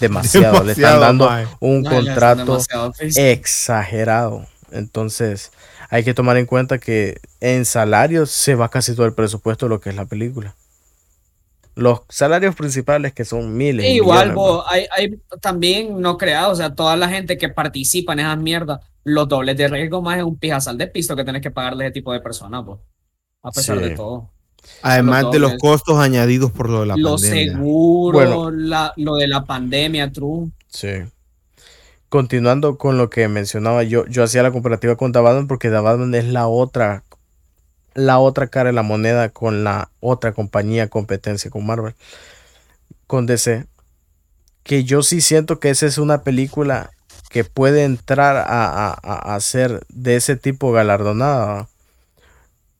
[0.00, 2.58] Demasiado, le están dando un No, contrato
[2.98, 4.46] exagerado.
[4.72, 5.50] Entonces,
[5.90, 9.70] hay que tomar en cuenta que en salarios se va casi todo el presupuesto de
[9.70, 10.54] lo que es la película.
[11.80, 13.86] Los salarios principales que son miles.
[13.86, 17.48] Y igual, millones, bo, hay, hay también no creado, o sea, toda la gente que
[17.48, 21.24] participa en esas mierdas, los dobles de riesgo más es un pijazal de pisto que
[21.24, 22.80] tenés que pagarle a ese tipo de personas, bo,
[23.42, 23.84] a pesar Sí.
[23.84, 24.30] de todo.
[24.82, 27.52] Además los de los costos añadidos por lo de la Los pandemia.
[27.54, 28.50] seguros, Bueno.
[28.50, 30.50] la, lo de la pandemia, true.
[30.68, 30.88] Sí.
[32.10, 35.78] Continuando con lo que mencionaba yo, yo hacía la comparativa con The Batman porque The
[35.78, 37.04] Batman es la otra,
[37.94, 41.94] la otra cara de la moneda con la otra compañía competencia con Marvel,
[43.06, 43.66] con DC.
[44.64, 46.90] Que yo sí siento que esa es una película
[47.30, 51.68] que puede entrar a, a, a- ser de ese tipo galardonada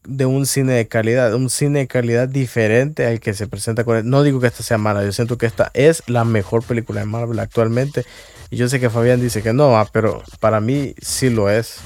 [0.05, 4.09] de un cine de calidad, un cine de calidad diferente al que se presenta con
[4.09, 7.07] No digo que esta sea mala, yo siento que esta es la mejor película de
[7.07, 8.05] Marvel actualmente.
[8.51, 11.77] Y yo sé que Fabián dice que no, ah, pero para mí sí lo es.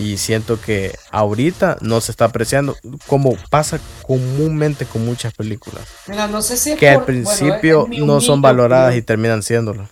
[0.00, 2.74] Y siento que ahorita no se está apreciando
[3.06, 5.86] como pasa comúnmente con muchas películas.
[6.08, 8.96] Mira, no sé si es Que al por- bueno, es- principio es no son valoradas
[8.96, 9.86] y terminan siéndolo.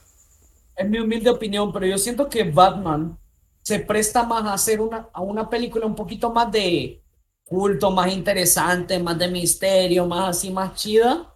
[0.76, 3.18] Es mi humilde opinión, pero yo siento que Batman
[3.62, 7.02] se presta más a hacer una, a una película un poquito más de
[7.44, 11.34] culto, más interesante, más de misterio, más así, más chida,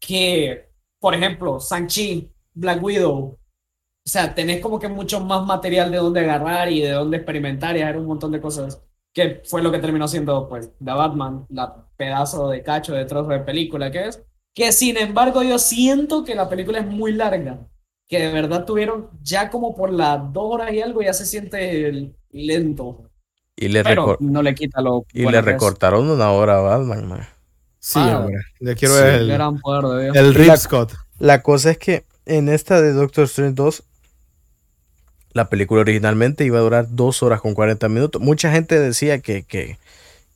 [0.00, 0.68] que,
[0.98, 3.38] por ejemplo, Shang-Chi, Black Widow.
[4.10, 7.76] O sea, tenés como que mucho más material de dónde agarrar y de dónde experimentar
[7.76, 8.82] y hacer un montón de cosas,
[9.14, 13.30] que fue lo que terminó siendo, pues, The Batman, la pedazo de cacho de trozo
[13.30, 14.20] de película que es.
[14.52, 17.60] Que sin embargo, yo siento que la película es muy larga
[18.08, 22.12] que de verdad tuvieron ya como por las dos horas y algo ya se siente
[22.30, 23.08] lento,
[23.54, 25.44] Y le, pero no le quita lo y le es.
[25.44, 27.06] recortaron una hora a Batman.
[27.06, 27.28] ma.
[27.78, 28.18] Sí, Ah.
[28.18, 28.38] hombre.
[28.58, 30.16] Ya quiero Sí, ver El el, gran poder de Dios.
[30.16, 30.92] el Rip La- Scott.
[31.20, 33.84] La cosa es que en esta de Doctor Strange 2,
[35.32, 38.20] la película originalmente iba a durar 2 horas con 40 minutos.
[38.20, 39.78] Mucha gente decía que, que,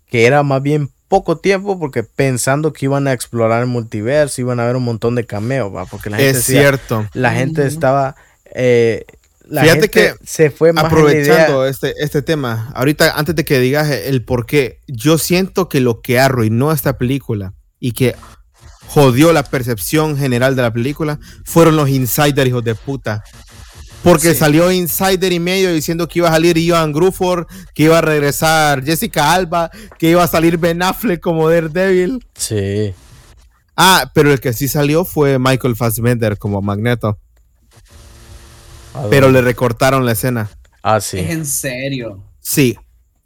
[0.09, 4.61] que era más bien poco tiempo porque pensando que iban a explorar el multiverso, iban
[4.61, 5.85] a ver un montón de cameos, ¿va?
[5.87, 7.07] Porque la gente Es decía- cierto.
[7.13, 8.17] la gente estaba
[8.55, 9.05] eh,
[9.47, 13.61] la Fíjate gente que se fue más Aprovechando este, este tema, ahorita antes de que
[13.61, 18.15] digas el por qué, yo siento que lo que arruinó esta película y que
[18.87, 23.23] jodió la percepción general de la película fueron los insiders, hijos de puta.
[24.05, 24.38] Porque Sí.
[24.38, 28.85] salió Insider y medio diciendo que iba a salir Ian Gruford, que iba a regresar
[28.85, 32.25] Jessica Alba, que iba a salir Ben Affleck como Daredevil.
[32.37, 32.95] Sí.
[33.77, 37.19] Ah, pero el que sí salió fue Michael Fassbender como Magneto,
[38.95, 40.49] ¿A pero le recortaron la escena.
[40.83, 41.19] Ah, Es sí.
[41.19, 42.23] en serio.
[42.40, 42.77] Sí,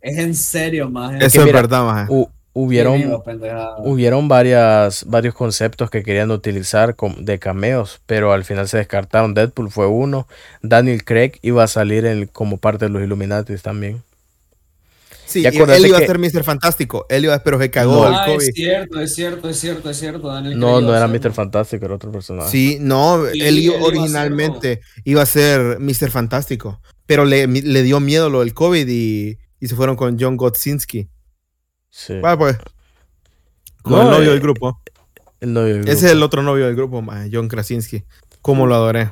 [0.01, 1.15] Es en serio, más.
[1.21, 2.07] eso es mira, verdad, maje.
[2.55, 3.21] Hu- hubieron
[3.85, 9.35] hubieron varias varios conceptos que querían utilizar de cameos, pero al final se descartaron.
[9.35, 10.27] Deadpool fue uno.
[10.63, 14.03] Daniel Craig iba a salir en- como parte de los Illuminati también.
[15.27, 16.43] Sí, Y y acuérdate él iba que- a ser Mr.
[16.43, 17.05] Fantástico.
[17.11, 18.09] Él iba, pero se cagó No.
[18.09, 18.49] el Ah, COVID.
[18.49, 20.29] es cierto, es cierto, es cierto, es cierto.
[20.29, 21.33] Daniel No, no era Mr.
[21.33, 22.51] Fantástico, era otro personaje.
[22.51, 26.11] Sí, no, Sí, él iba- él iba a originalmente iba a ser Mr.
[26.11, 30.39] Fantástico, pero le, le dio miedo lo del COVID y, y se fueron con John
[30.39, 31.09] Gotzinski.
[31.99, 32.15] Sí.
[32.39, 32.57] Pues.
[33.83, 34.81] Con No, el novio eh, del grupo.
[35.41, 38.05] El novio del Ese es el otro novio del grupo, John Krasinski.
[38.41, 39.11] Cómo lo adoré.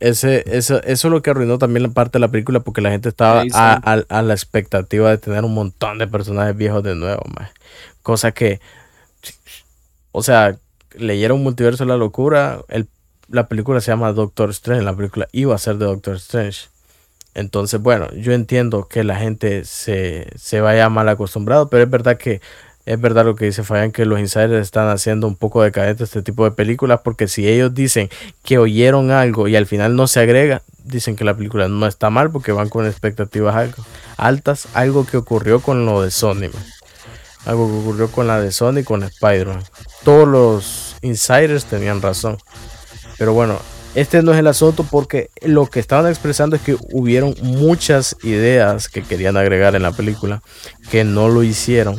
[0.00, 2.90] Ese, eso, eso es lo que arruinó también la parte de la película porque la
[2.90, 6.94] gente estaba a, a- a la expectativa de tener un montón de personajes viejos de
[6.94, 7.52] nuevo, maje.
[8.02, 8.60] Cosa que,
[10.12, 10.58] o sea,
[10.96, 12.88] leyeron Multiverso de la Locura, el,
[13.28, 16.68] la película se llama Doctor Strange, la película iba a ser de Doctor Strange.
[17.36, 22.16] Entonces, bueno, yo entiendo que la gente se, se vaya mal acostumbrado, pero es verdad
[22.16, 22.40] que
[22.86, 26.22] es verdad lo que dice Fabián, que los insiders están haciendo un poco decadente este
[26.22, 28.08] tipo de películas, porque si ellos dicen
[28.42, 32.08] que oyeron algo y al final no se agrega, dicen que la película no está
[32.08, 33.70] mal porque van con expectativas
[34.16, 36.48] altas, algo que ocurrió con lo de Sony,
[37.44, 39.62] algo que ocurrió con la de Sony con Spider-Man.
[40.04, 42.38] Todos los insiders tenían razón.
[43.18, 43.58] Pero bueno,
[43.96, 48.88] este no es el asunto porque lo que estaban expresando es que hubieron muchas ideas
[48.88, 50.42] que querían agregar en la película
[50.90, 51.98] que no lo hicieron.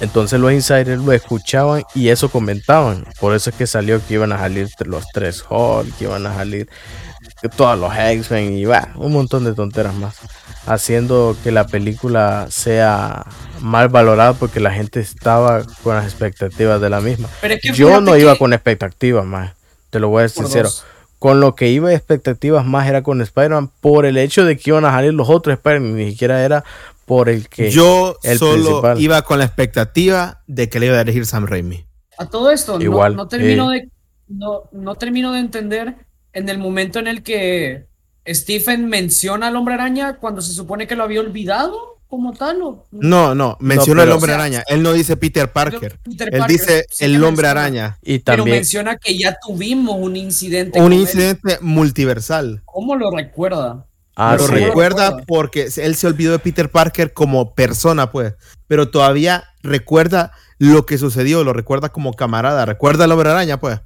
[0.00, 3.06] Entonces los insiders lo escuchaban y eso comentaban.
[3.20, 6.34] Por eso es que salió que iban a salir los tres Hulk, que iban a
[6.34, 6.68] salir
[7.56, 10.16] todos los X-Men y va, un montón de tonteras más.
[10.66, 13.24] Haciendo que la película sea
[13.60, 17.28] mal valorada porque la gente estaba con las expectativas de la misma.
[17.40, 19.52] Pero es que Yo no iba con expectativas más,
[19.94, 20.64] te lo voy a decir sincero.
[20.68, 20.84] dos.
[21.20, 24.70] Con lo que iba de expectativas más era con Spider-Man por el hecho de que
[24.70, 26.64] iban a salir los otros Spider-Man, ni siquiera era
[27.06, 27.70] por el que...
[27.70, 29.00] Yo el solo principal.
[29.00, 31.86] iba con la expectativa de que le iba a elegir Sam Raimi.
[32.18, 33.82] A todo esto, no- Igual, no, termino eh.
[33.82, 33.88] de
[34.26, 35.94] no, no termino de entender
[36.32, 37.86] en el momento en el que
[38.26, 42.62] Stephen menciona al hombre araña cuando se supone que lo había olvidado como tal.
[42.62, 44.64] O, No, no, menciona pero- el hombre O sea, araña.
[44.68, 45.98] Él no dice Peter Parker.
[46.04, 47.98] Peter Él dice sí el hombre menciona, araña.
[48.02, 48.56] Y Pero también...
[48.58, 50.80] menciona que ya tuvimos un incidente.
[50.80, 51.00] Un él.
[51.00, 52.62] incidente multiversal.
[52.64, 53.86] ¿Cómo lo recuerda?
[54.16, 54.52] Ah, lo sí.
[54.52, 55.24] recuerda Recuerda.
[55.26, 58.34] porque él se olvidó de Peter Parker como persona, pues.
[58.68, 62.64] Pero todavía recuerda lo que sucedió, lo recuerda como camarada.
[62.64, 63.80] Recuerda el hombre araña, pues.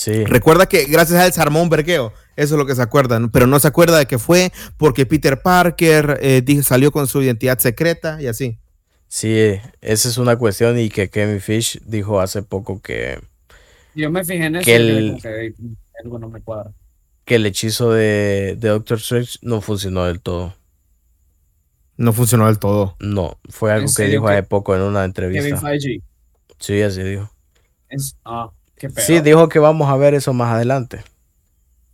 [0.00, 0.24] Sí.
[0.24, 2.14] Recuerda que gracias a él se armó un vergueo.
[2.34, 3.20] Eso es lo que se acuerda.
[3.20, 3.30] ¿no?
[3.30, 7.20] Pero no se acuerda de que fue porque Peter Parker eh, dijo- salió con su
[7.20, 8.58] identidad secreta y así.
[9.08, 13.20] Sí, esa es una cuestión y que Kevin Fish dijo hace poco que,
[13.94, 14.64] Yo me fijé en eso.
[14.64, 15.52] Que el- que
[16.02, 16.72] algo no me cuadra.
[17.26, 20.54] que el hechizo de, de Doctor Strange no funcionó del todo.
[21.98, 22.96] No funcionó del todo.
[23.00, 25.56] No, fue algo ¿En que dijo que- hace poco en una Kevin entrevista.
[25.60, 26.00] Feige.
[26.58, 27.30] Sí, así dijo.
[27.90, 28.48] Es- ah.
[28.96, 31.02] Sí, dijo que vamos a ver eso más adelante.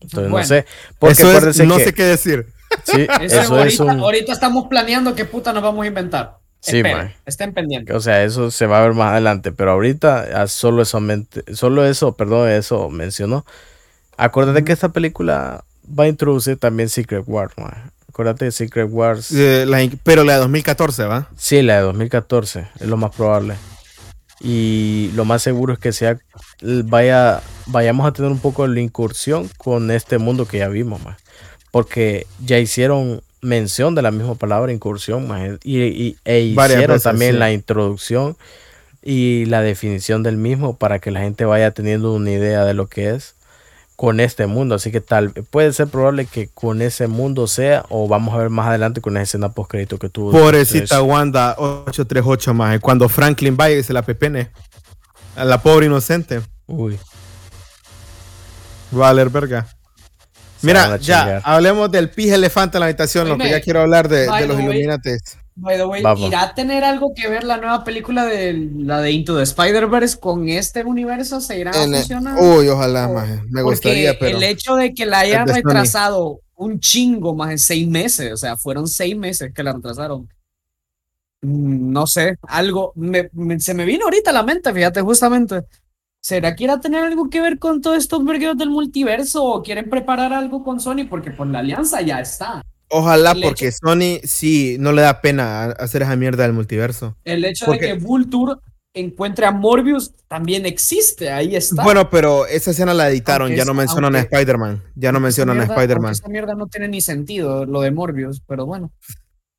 [0.00, 0.44] Entonces Bueno.
[0.44, 0.66] no sé.
[0.98, 2.46] Porque Eso es, acuérdense no que sé qué decir.
[2.84, 6.38] sí, Eso eso ahorita, es un ahorita estamos planeando qué puta nos vamos a inventar.
[6.60, 7.94] Sí, Esperen, estén pendientes.
[7.94, 11.00] O sea, eso se va a ver más adelante, pero ahorita ah, solo eso,
[11.52, 13.44] solo eso, perdón, eso mencionó.
[14.16, 17.92] Acuérdate que esta película va a introducir también Secret Wars, man.
[18.08, 19.30] Acuérdate de Secret Wars.
[19.32, 21.28] Eh, la pero la de 2014, ¿va?
[21.36, 23.54] Sí, la de 2014, es lo más probable.
[24.48, 26.18] Y lo más seguro es que sea
[26.62, 31.02] vaya vayamos a tener un poco de la incursión con este mundo que ya vimos,
[31.02, 31.16] man.
[31.72, 37.02] Porque ya hicieron mención de la misma palabra incursión, man, y, y- e hicieron veces,
[37.02, 37.38] también sí.
[37.38, 38.36] la introducción
[39.02, 42.86] y la definición del mismo para que la gente vaya teniendo una idea de lo
[42.86, 43.34] que es
[43.96, 44.74] con este mundo.
[44.74, 48.50] Así que tal puede ser probable que con ese mundo sea, o vamos a ver
[48.50, 50.30] más adelante con esa escena post crédito que tuvo.
[50.30, 52.78] Pobrecita Wanda 838 más.
[52.80, 54.50] Cuando Franklin vaya y se la pepene.
[55.34, 56.40] A la pobre inocente.
[56.66, 56.98] Uy,
[58.90, 59.66] valer verga.
[60.60, 64.08] se Mira, ya, hablemos del pije elefante en la habitación, lo que ya quiero hablar
[64.08, 65.38] de, de los Illuminates.
[65.58, 66.28] By the way, Vamos.
[66.28, 70.18] ¿irá a tener algo que ver la nueva película de la de Into the Spider-Verse
[70.20, 71.40] con este universo?
[71.40, 72.38] ¿Se irá a En el- funcionar?
[72.38, 73.36] Uy, ojalá, O- maje.
[73.48, 74.36] Me Porque gustaría, pero.
[74.36, 78.56] el hecho de que la hayan retrasado un chingo más de seis meses, o sea,
[78.58, 80.28] fueron seis meses que la retrasaron.
[81.42, 85.62] Mm, No sé, algo me- me- se me vino ahorita a la mente, fíjate, justamente.
[86.20, 89.62] ¿Será que irá a tener algo que ver con todos estos vergueros del multiverso o
[89.62, 91.06] quieren preparar algo con Sony?
[91.08, 92.62] Porque pues la alianza ya está.
[92.88, 97.16] Ojalá, el porque Sony sí no le da pena hacer esa mierda del multiverso.
[97.24, 98.54] El hecho Porque- de que Vulture
[98.94, 101.82] encuentre a Morbius también existe, ahí está.
[101.82, 104.82] Bueno, pero esa escena la editaron, Aunque ya es- no mencionan a Spider-Man.
[104.94, 106.12] Ya no mencionan a Spider-Man.
[106.12, 108.92] Esa mierda no tiene ni sentido, lo de Morbius, pero bueno.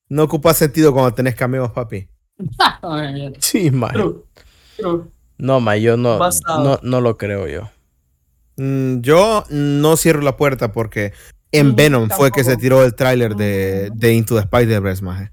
[0.10, 2.08] No ocupa sentido cuando tenés cameos, papi.
[3.40, 3.70] Sí.
[3.72, 4.24] True,
[4.78, 5.04] true.
[5.38, 6.18] No, ma, yo no,
[6.64, 7.70] no, no lo creo yo.
[8.58, 11.14] Mm, yo no cierro la puerta porque
[11.58, 15.32] en Venom fue que se tiró el tráiler de, de Into the Spider-Verse, maje.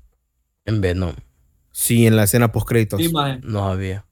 [0.65, 1.15] En Venom,
[1.73, 3.01] Sí, en la escena post créditos.
[3.01, 3.41] Sí, mae.
[3.43, 4.07] no había.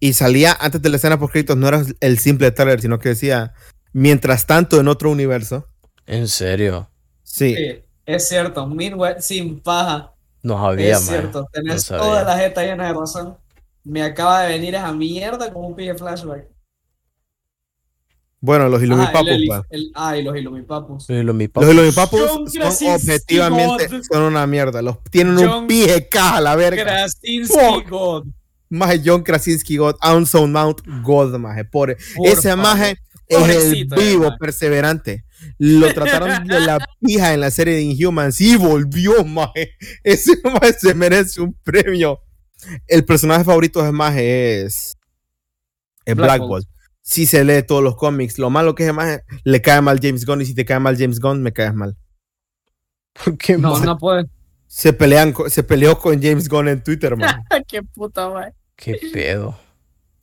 [0.00, 3.10] Y salía antes de la escena post créditos, no era el simple tráiler, sino que
[3.10, 3.54] decía,
[3.92, 5.66] mientras tanto en otro universo.
[6.06, 6.90] En serio,
[7.22, 7.54] Sí.
[7.56, 8.66] Sí, es cierto.
[8.66, 10.12] Midwest sin paja.
[10.42, 11.18] no había, es maje.
[11.20, 11.46] cierto.
[11.52, 12.02] Tenés sabía.
[12.04, 13.36] toda la jeta llena de razón.
[13.84, 16.46] Me acaba de venir esa mierda como un pije flashback.
[18.40, 19.66] Bueno, los Ah, Illumipapos, el, pa.
[19.70, 24.02] el, ah, y los mi Los Illumipapos John son Krasinski objetivamente God.
[24.10, 24.82] son una mierda.
[24.82, 26.82] Los tienen John un pije caja, la verga.
[26.84, 27.88] Krasinski Fuck.
[27.88, 28.26] God.
[28.68, 31.64] Maje John Krasinski God, Anson Mount God, maje.
[31.64, 31.96] Pobre.
[32.16, 32.64] Por Ese favor.
[32.64, 32.90] maje
[33.28, 34.36] es el Pobrecito, eh, vivo, maje.
[34.38, 35.24] perseverante.
[35.58, 39.72] Lo trataron de la pija en la serie de Inhumans y volvió, maje.
[40.04, 42.20] Ese maje se merece un premio.
[42.86, 44.96] El personaje favorito de maje es,
[46.04, 46.68] es Black Black Bolt.
[47.08, 48.36] Sí se lee todos los cómics.
[48.36, 50.98] Lo malo que es maje, le cae mal James Gunn y si te cae mal
[50.98, 51.96] James Gunn, me caes mal.
[53.24, 54.26] ¿Por qué, No, no puede.
[54.66, 57.40] Se, pelean, se peleó con James Gunn en Twitter, maje.
[57.68, 58.52] Qué puta, mae.
[58.74, 59.56] Qué pedo.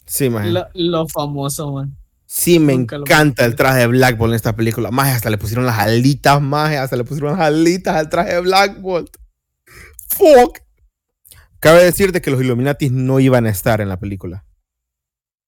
[0.05, 0.51] Sí, maje.
[0.51, 1.95] Lo, lo famoso, man.
[2.25, 4.91] Sí, me Nunca encanta el traje de Black Bolt en esta película.
[4.91, 8.41] Más hasta le pusieron las alitas, más hasta le pusieron las alitas al traje de
[8.41, 9.15] Black Bolt.
[10.17, 10.59] Fuck.
[11.61, 14.43] Cabe decirte que los Illuminatis no iban a estar en la película.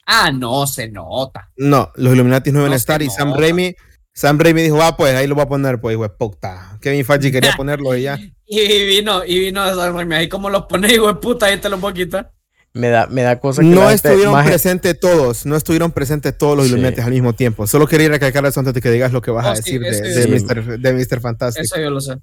[0.06, 1.50] Ah, no, se nota.
[1.58, 3.42] No, los Illuminatis no iban No a estar y Sam nota.
[3.42, 3.76] Raimi,
[4.14, 6.78] Sam Raimi dijo, ah, pues ahí lo voy a poner, pues, de puta.
[6.82, 8.18] Kevin Feige quería ponerlo y ya.
[8.46, 11.70] Y vino, y vino a Raimi, ahí como los pone, hijo de puta, ahí te
[11.70, 12.32] lo puedo quitar.
[12.74, 16.66] Me da, me da cosa que No estuvieron presentes todos, no estuvieron presentes todos los
[16.66, 16.74] Sí.
[16.74, 17.66] Illuminatis al mismo tiempo.
[17.68, 19.82] Solo quería recalcar eso antes de que digas lo que vas Oh, a sí, decir
[19.82, 20.46] de, ese- de, Sí.
[20.46, 21.22] Mr., de Mr.
[21.22, 21.64] Fantastic.
[21.64, 22.18] Eso yo lo sé.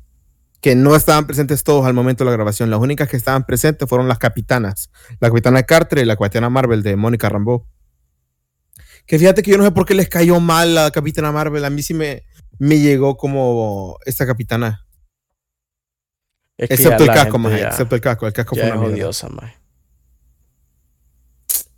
[0.61, 2.71] que no estaban presentes todos al momento de la grabación.
[2.71, 4.91] Las únicas que estaban presentes fueron las capitanas.
[5.21, 7.67] La capitana Carter y la capitana Marvel de Mónica Rambeau.
[9.07, 11.65] Que fíjate que yo no sé por qué les cayó mal la capitana Marvel.
[11.65, 12.23] A mí sí me,
[12.59, 14.87] me llegó como esta capitana.
[16.57, 17.61] es que Excepto el casco, maje.
[17.61, 18.27] ya- Excepto el casco.
[18.27, 18.95] El casco ya fue es una mierda.
[18.97, 19.57] odiosa, maje.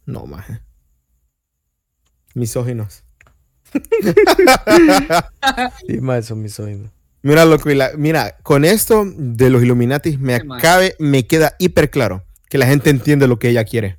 [0.07, 0.61] No, maje.
[2.35, 3.03] Misóginos.
[5.87, 6.91] Sí, maje, son mis oídos.
[7.22, 11.91] Mira, loco, y la- mira, con esto de los Illuminatis me acabe, me queda hiper
[11.91, 13.99] claro que la gente entiende lo que ella quiere.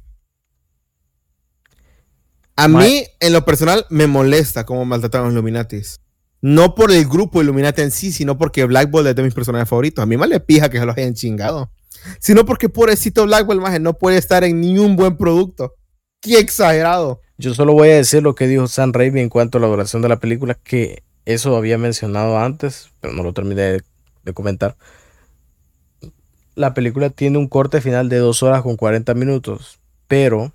[2.56, 2.88] A Maje.
[2.88, 6.00] mí, en lo personal, me molesta cómo maltrataron a los Illuminatis.
[6.42, 9.68] No por el grupo Illuminati en sí, sino porque Black Bolt es de mis personajes
[9.68, 10.04] favoritos.
[10.04, 11.72] A mí me le pija que se los hayan chingado.
[12.20, 15.74] Sino porque pobrecito Black Bolt, maje, no puede estar en ni un buen producto.
[16.22, 17.22] Qué exagerado.
[17.38, 20.02] Yo solo voy a decir lo que dijo Sam Raimi en cuanto a la duración
[20.02, 23.84] de la película, que eso había mencionado antes, pero no lo terminé de,
[24.24, 24.78] de comentar.
[26.54, 30.54] La película tiene un corte final de 2 horas con 40 minutos, pero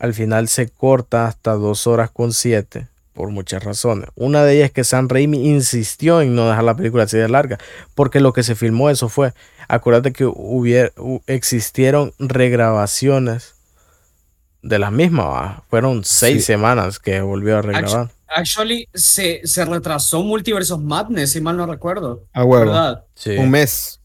[0.00, 4.08] al final se corta hasta 2 horas con 7 por muchas razones.
[4.16, 7.28] Una de ellas es que Sam Raimi insistió en no dejar la película así de
[7.28, 7.58] larga,
[7.94, 9.32] porque lo que se filmó eso fue,
[9.68, 13.54] acuérdate que hubiera, hu- existieron regrabaciones
[14.62, 15.64] de las mismas, ¿va?
[15.70, 16.42] fueron seis Sí.
[16.52, 18.10] semanas que volvió a regrabar.
[18.28, 22.24] Actually, se, se retrasó Multiversos Madness, si mal no recuerdo.
[22.32, 22.66] A huevo.
[22.66, 23.04] ¿Verdad?
[23.14, 24.00] Sí, Un mes.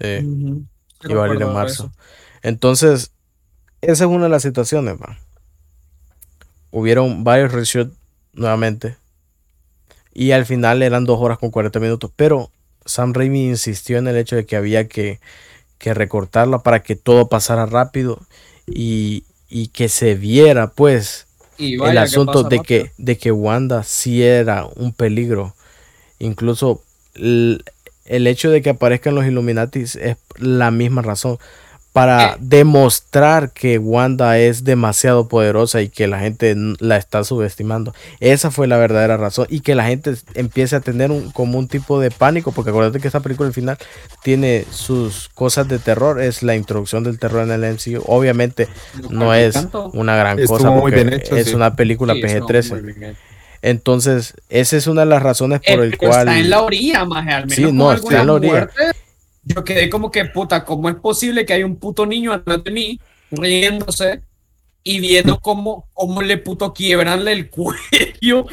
[0.00, 0.18] sí.
[0.20, 1.86] Sí iba a ir en marzo.
[1.86, 1.92] eso.
[2.42, 3.10] Entonces,
[3.82, 5.18] esa es una de las situaciones, ¿va?
[6.72, 7.92] Hubieron varios reshoots
[8.32, 8.96] nuevamente.
[10.14, 12.10] Y al final eran dos horas con 40 minutos.
[12.16, 12.50] Pero
[12.84, 15.20] Sam Raimi insistió en el hecho de que había que,
[15.78, 18.20] que recortarla para que todo pasara rápido
[18.66, 22.62] y, y que se viera, pues, Y el vaya asunto de rápido.
[22.62, 25.54] que, de que Wanda sí era un peligro.
[26.18, 26.82] Incluso
[27.14, 27.64] el,
[28.06, 31.38] el hecho de que aparezcan los Illuminatis es la misma razón.
[31.92, 37.94] Para demostrar que Wanda es demasiado poderosa y que la gente la está subestimando.
[38.18, 41.68] Esa fue la verdadera razón y que la gente empiece a tener un, como un
[41.68, 43.76] tipo de pánico, porque acuérdate que esta película al final
[44.22, 48.02] tiene sus cosas de terror, es la introducción del terror en el MCU.
[48.06, 48.68] Obviamente
[49.10, 53.16] no es una gran cosa porque es una película PG-13.
[53.60, 56.26] Entonces, esa es una de las razones por el, cual...
[56.26, 57.54] Está en la orilla, más al menos.
[57.54, 58.68] Sí, no, está en la orilla
[59.42, 62.70] yo quedé como que, puta, ¿cómo es posible que hay un puto niño atrás de
[62.70, 64.22] mí riéndose
[64.84, 68.46] y viendo cómo, cómo le puto quiebranle el cuello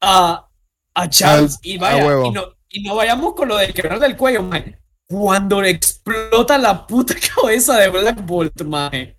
[0.00, 0.48] a,
[0.94, 1.58] a Charles?
[1.62, 4.76] y vaya, y, no, y no vayamos con lo de quebrar del cuello, man.
[5.06, 9.17] Cuando le explota la puta cabeza de Black Bolt, man.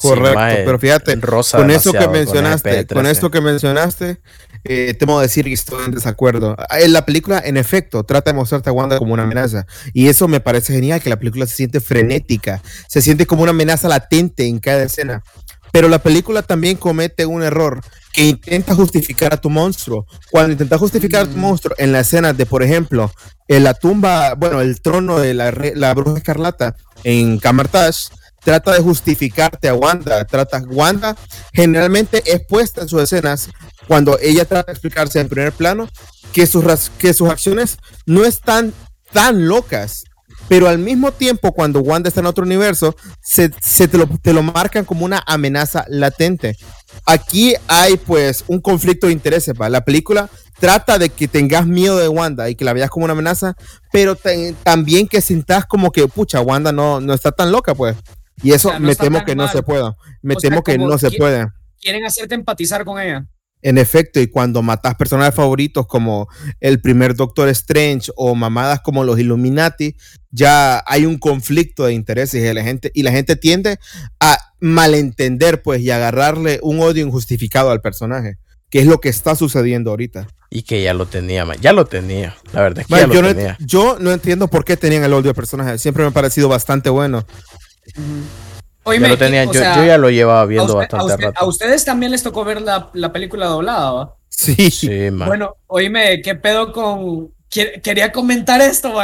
[0.00, 4.20] Correcto, pero fíjate, con eso que mencionaste, con, esto que mencionaste,
[4.62, 6.54] eh, temo decir que estoy en desacuerdo.
[6.56, 9.66] Ah, en la película, en efecto, trata de mostrarte a Wanda como una amenaza.
[9.92, 13.50] Y eso me parece genial, que la película se siente frenética, se siente como una
[13.50, 15.24] amenaza latente en cada escena.
[15.72, 17.80] Pero la película también comete un error
[18.12, 20.06] que intenta justificar a tu monstruo.
[20.30, 21.40] Cuando intenta justificar a tu mm.
[21.40, 23.12] monstruo en la escena de, por ejemplo,
[23.48, 28.10] en la tumba, bueno, el trono de la, la bruja escarlata en Camartage,
[28.44, 30.24] trata de justificarte a Wanda.
[30.24, 31.16] Trata, Wanda
[31.52, 33.50] generalmente es puesta en sus escenas
[33.86, 35.88] cuando ella trata de explicarse en primer plano
[36.32, 38.72] que sus, que sus acciones no están
[39.12, 40.04] tan locas.
[40.48, 44.42] Pero al mismo tiempo, cuando Wanda está en otro universo, se, te, lo, te lo
[44.42, 46.56] marcan como una amenaza latente.
[47.04, 49.54] Aquí hay pues un conflicto de intereses.
[49.58, 53.12] La película trata de que tengas miedo de Wanda y que la veas como una
[53.12, 53.56] amenaza,
[53.92, 54.16] pero
[54.62, 57.96] también que sintas como que, pucha, Wanda no, no está tan loca, pues.
[58.42, 59.96] Y eso me temo que no se pueda.
[60.22, 61.46] Me temo que no se puede.
[61.80, 63.26] Quieren hacerte empatizar con ella.
[63.60, 66.28] En efecto, y cuando matas personajes favoritos como
[66.60, 69.96] el primer Doctor Strange o mamadas como los Illuminati,
[70.30, 73.78] ya hay un conflicto de intereses y la gente, y la gente tiende
[74.20, 78.36] a malentender pues y agarrarle un odio injustificado al personaje,
[78.70, 80.28] que es lo que está sucediendo ahorita.
[80.50, 83.56] Y que ya lo tenía, ya lo tenía, la verdad es que ya lo tenía.
[83.60, 86.90] Yo no entiendo por qué tenían el odio al personaje, siempre me ha parecido bastante
[86.90, 87.26] bueno
[89.52, 91.40] yo, ya lo llevaba viendo bastante rato.
[91.40, 94.16] A ustedes también les tocó ver la, película doblada, ¿va?
[94.28, 94.70] Sí.
[94.70, 97.32] sí bueno, oíme, ¿qué pedo con...?
[97.50, 98.94] Quería comentar esto,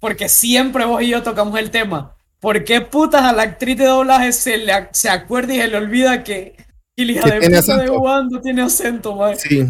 [0.00, 2.16] porque siempre vos y yo tocamos el tema.
[2.40, 5.76] ¿Por qué putas a la actriz de doblaje se, le, se acuerda y se le
[5.76, 6.56] olvida que,
[6.96, 9.18] el hija de puta de Wanda tiene acento,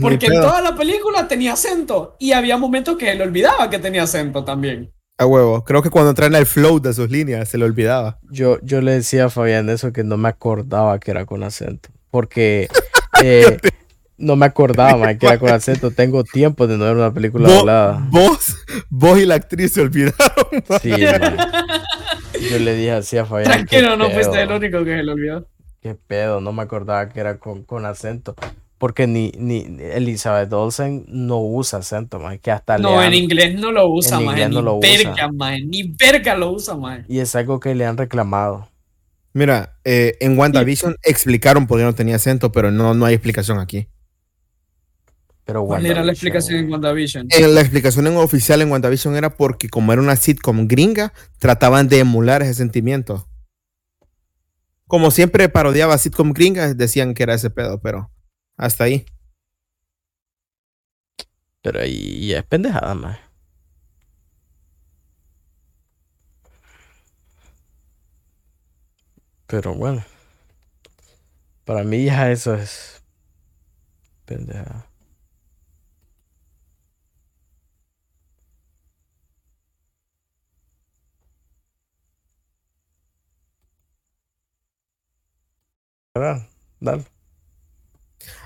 [0.00, 4.02] Porque en toda la película tenía acento y había momentos que le olvidaba que tenía
[4.04, 4.92] acento también.
[5.22, 5.62] A huevo.
[5.64, 8.18] Creo que cuando traen el flow de sus líneas se le olvidaba.
[8.28, 11.90] Yo, yo le decía a Fabián eso que no me acordaba que era con acento.
[12.10, 12.68] Porque
[13.22, 13.58] eh,
[14.18, 15.92] no me acordaba que era con acento.
[15.92, 18.04] Tengo tiempo de no ver una película hablada.
[18.10, 18.56] Vos,
[18.90, 20.18] vos y la actriz se olvidaron.
[20.82, 20.90] Sí,
[22.50, 23.52] Yo le dije así a Fabián.
[23.52, 25.46] Tranquilo, no fuiste el único que se le olvidó.
[25.80, 28.34] Qué pedo, no me acordaba que era con, con acento.
[28.82, 33.70] Porque ni, ni Elizabeth Olsen no usa acento, más que hasta No, en inglés no
[33.70, 35.30] lo usa, más ni verga,
[35.64, 37.08] ni verga lo usa, más.
[37.08, 38.68] Y es algo que le han reclamado.
[39.34, 43.60] Mira, eh, en WandaVision explicaron por qué no tenía acento, pero no, no hay explicación
[43.60, 43.86] aquí.
[45.44, 47.28] Pero ¿Cuál era la explicación en WandaVision?
[47.30, 51.86] Eh, la explicación en oficial en WandaVision era porque como era una sitcom gringa, trataban
[51.86, 53.28] de emular ese sentimiento.
[54.88, 58.10] Como siempre parodiaba sitcom gringa, decían que era ese pedo, pero
[58.56, 59.04] hasta ahí.
[61.62, 63.18] Pero ahí es pendejada más.
[69.46, 70.04] Pero bueno.
[71.64, 73.02] Para mí ya eso es
[74.26, 74.86] pendejada.
[86.80, 87.11] Dale.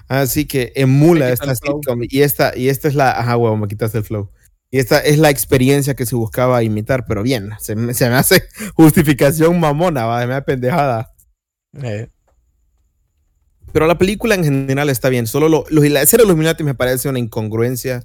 [0.08, 3.98] Así que emula esta sitcom y esta, y esta es la, ajá, huevo, me quitaste
[3.98, 4.30] el flow.
[4.70, 8.16] Y esta es la experiencia que se buscaba imitar, pero bien, se, me, se me
[8.16, 8.44] hace
[8.74, 11.12] justificación mamona, va, me da pendejada.
[11.82, 12.08] Eh.
[13.72, 18.02] Pero la película en general está bien, solo lo, los Illuminati me parece una incongruencia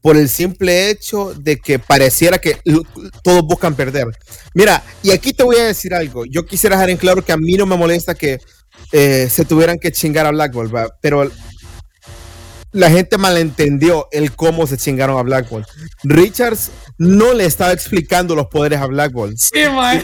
[0.00, 2.56] por el simple hecho de que pareciera que
[3.22, 4.08] todos buscan perder.
[4.52, 7.36] Mira, y aquí te voy a decir algo, yo quisiera dejar en claro que a
[7.36, 8.40] mí no me molesta que
[8.92, 11.30] eh, se tuvieran que chingar a Black Bolt, pero
[12.72, 15.68] la gente malentendió el cómo se chingaron a Black Bolt.
[16.04, 19.36] Richards no le estaba explicando los poderes a Black Bolt.
[19.36, 20.02] Sí, man.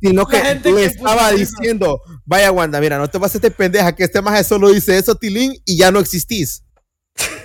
[0.00, 4.04] Sino que le estaba diciendo, vaya Wanda, mira, no te vas a hacer pendeja, que
[4.04, 6.62] este maje solo dice eso, Tilín, y ya no existís.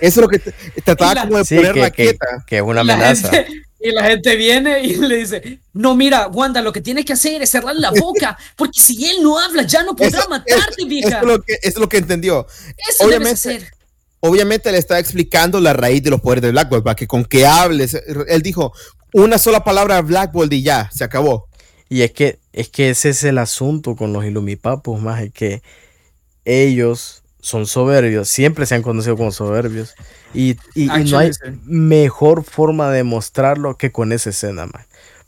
[0.00, 0.38] es lo que
[0.84, 2.26] trataba como de poner la quieta.
[2.46, 3.30] Que es una amenaza.
[3.86, 7.42] Y la gente viene y le dice, no, mira, Wanda, lo que tienes que hacer
[7.42, 10.88] es cerrar la boca, porque si él no habla, ya no podrá Eso- matarte, eso-
[10.88, 11.08] vieja.
[11.08, 12.46] eso es lo que, eso es lo que entendió.
[12.88, 13.70] Eso obviamente- hacer.
[14.20, 17.26] Obviamente le está explicando la raíz de los poderes de Black Bolt, para que con
[17.26, 17.92] que hables,
[18.26, 18.72] él dijo
[19.12, 21.46] una sola palabra Black Bolt y ya, se acabó.
[21.90, 25.60] Y es que, es que ese es el asunto con los Ilumipapos, más es que
[26.46, 29.94] ellos son soberbios, siempre se han conocido como soberbios.
[30.32, 31.30] Y, y- y no hay
[31.66, 34.66] mejor forma de mostrarlo que con esa escena.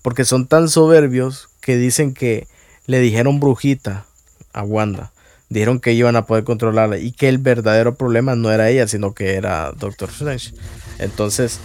[0.00, 2.46] Porque son tan soberbios que dicen que
[2.86, 4.06] le dijeron brujita
[4.54, 5.12] a Wanda.
[5.50, 9.12] Dijeron que iban a poder controlarla y que el verdadero problema no era ella, sino
[9.12, 10.54] que era Doctor Strange.
[10.98, 11.60] Entonces,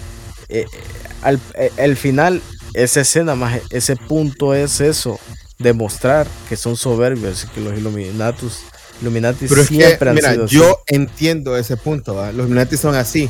[0.49, 0.79] eh, eh,
[1.21, 2.41] al eh, el final,
[2.73, 5.17] esa escena, más ese punto es eso,
[5.59, 8.59] demostrar que son soberbios y que los Illuminatus,
[9.01, 10.55] Illuminati Pero es que, han mira, sido así.
[10.55, 12.27] yo entiendo ese punto, ¿va?
[12.27, 13.29] los Illuminati son así.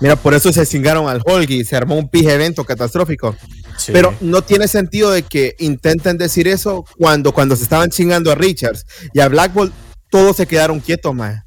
[0.00, 3.34] Mira, por eso se cingaron al Hulk y se armó un pije evento catastrófico.
[3.76, 3.90] Sí.
[3.92, 8.34] Pero no tiene sentido de que intenten decir eso cuando, cuando se estaban chingando a
[8.36, 9.72] Richards y a Black Bolt,
[10.10, 11.42] todos se quedaron quietos, más.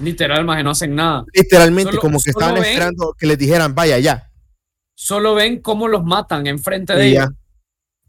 [0.00, 1.24] Literal, más no hacen nada.
[1.32, 4.30] Literalmente, Solo- como que estaban ven- esperando que les dijeran, vaya ya.
[4.94, 7.24] Solo ven cómo los matan enfrente de Y ellos.
[7.24, 7.30] ya.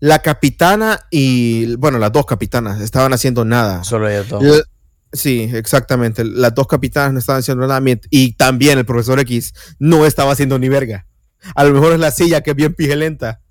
[0.05, 3.83] La capitana y, bueno, las dos capitanas estaban haciendo nada.
[3.83, 4.43] Solo ellos dos.
[4.43, 4.63] La-
[5.11, 6.23] sí, exactamente.
[6.23, 7.81] Las dos capitanas no estaban haciendo nada.
[8.11, 11.07] Y también el profesor X no estaba haciendo ni verga.
[11.55, 13.41] A lo mejor es la silla que es bien pijelenta.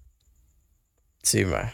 [1.24, 1.72] Sí, ma.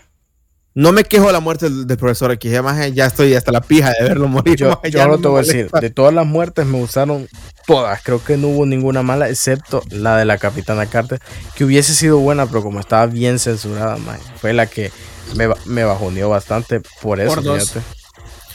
[0.81, 2.51] No me quejo de la muerte del, del profesor X.
[2.53, 4.57] Además, ya estoy hasta la pija de verlo morir.
[4.57, 7.29] Yo, maje, yo no te voy a decir, de todas las muertes me gustaron
[7.67, 8.01] todas.
[8.03, 11.21] Creo que no hubo ninguna mala, excepto la de la Capitana Carter,
[11.55, 14.91] que hubiese sido buena, pero como estaba bien censurada, maje, fue la que
[15.37, 17.63] me, me bajoneó bastante por eso, Por dos.
[17.73, 17.87] fíjate.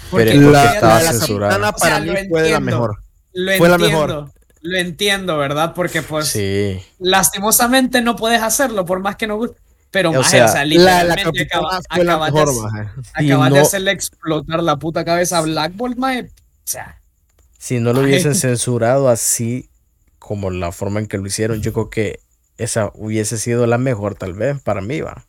[0.09, 1.51] Porque Pero- porque La, estaba la la censurada.
[1.51, 2.97] capitana O sea, para mí fue de la mejor.
[3.33, 3.99] Lo Fue la entiendo.
[4.07, 4.31] mejor.
[4.61, 5.73] Lo entiendo, ¿verdad?
[5.75, 9.57] Porque pues Sí, lastimosamente no puedes hacerlo por más que no guste.
[9.95, 11.79] Pero O maje, sea, o sea, literalmente acaba-
[12.11, 16.23] acabas de hacerle explotar la puta cabeza a Black Bolt, maje.
[16.23, 16.27] O
[16.65, 16.99] sea,
[17.57, 19.69] si no lo hubiesen censurado así,
[20.19, 22.19] como la forma en que lo hicieron, yo creo que
[22.57, 25.25] esa hubiese sido la mejor, tal vez, para mí, va.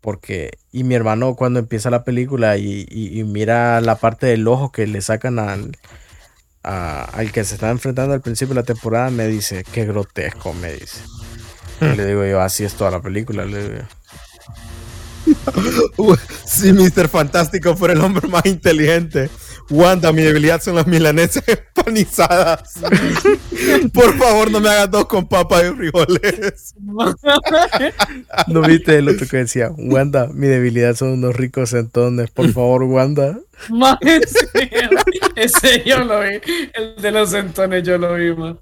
[0.00, 4.48] Porque, y mi hermano cuando empieza la película y, y- y mira la parte del
[4.48, 5.76] ojo que le sacan al,
[6.62, 10.54] a- al que se está enfrentando al principio de la temporada, me dice, qué grotesco,
[10.54, 11.02] me dice.
[11.92, 13.84] Y le digo yo, así es toda la película, le digo yo.
[16.44, 17.08] Si Mr.
[17.08, 19.30] Fantástico fuera el hombre más inteligente.
[19.70, 21.44] Wanda, mi debilidad son las milanesas
[21.76, 22.74] empanizadas.
[23.94, 26.74] Por favor, no me hagas dos con papas y frijoles.
[28.48, 32.82] ¿No viste el otro que decía, Wanda, mi debilidad son unos ricos centones, por favor,
[32.82, 33.38] Wanda?
[35.36, 36.40] ese yo lo vi.
[36.74, 38.58] El de los centones yo lo vi, man.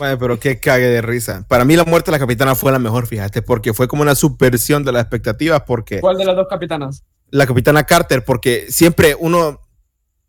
[0.00, 1.44] Madre, pero qué cague de risa.
[1.48, 4.14] Para mí la muerte de la capitana fue la mejor, fíjate, porque fue como una
[4.14, 7.04] subversión de las expectativas, porque ¿Cuál de las dos capitanas?
[7.30, 9.60] la capitana Carter, porque siempre uno,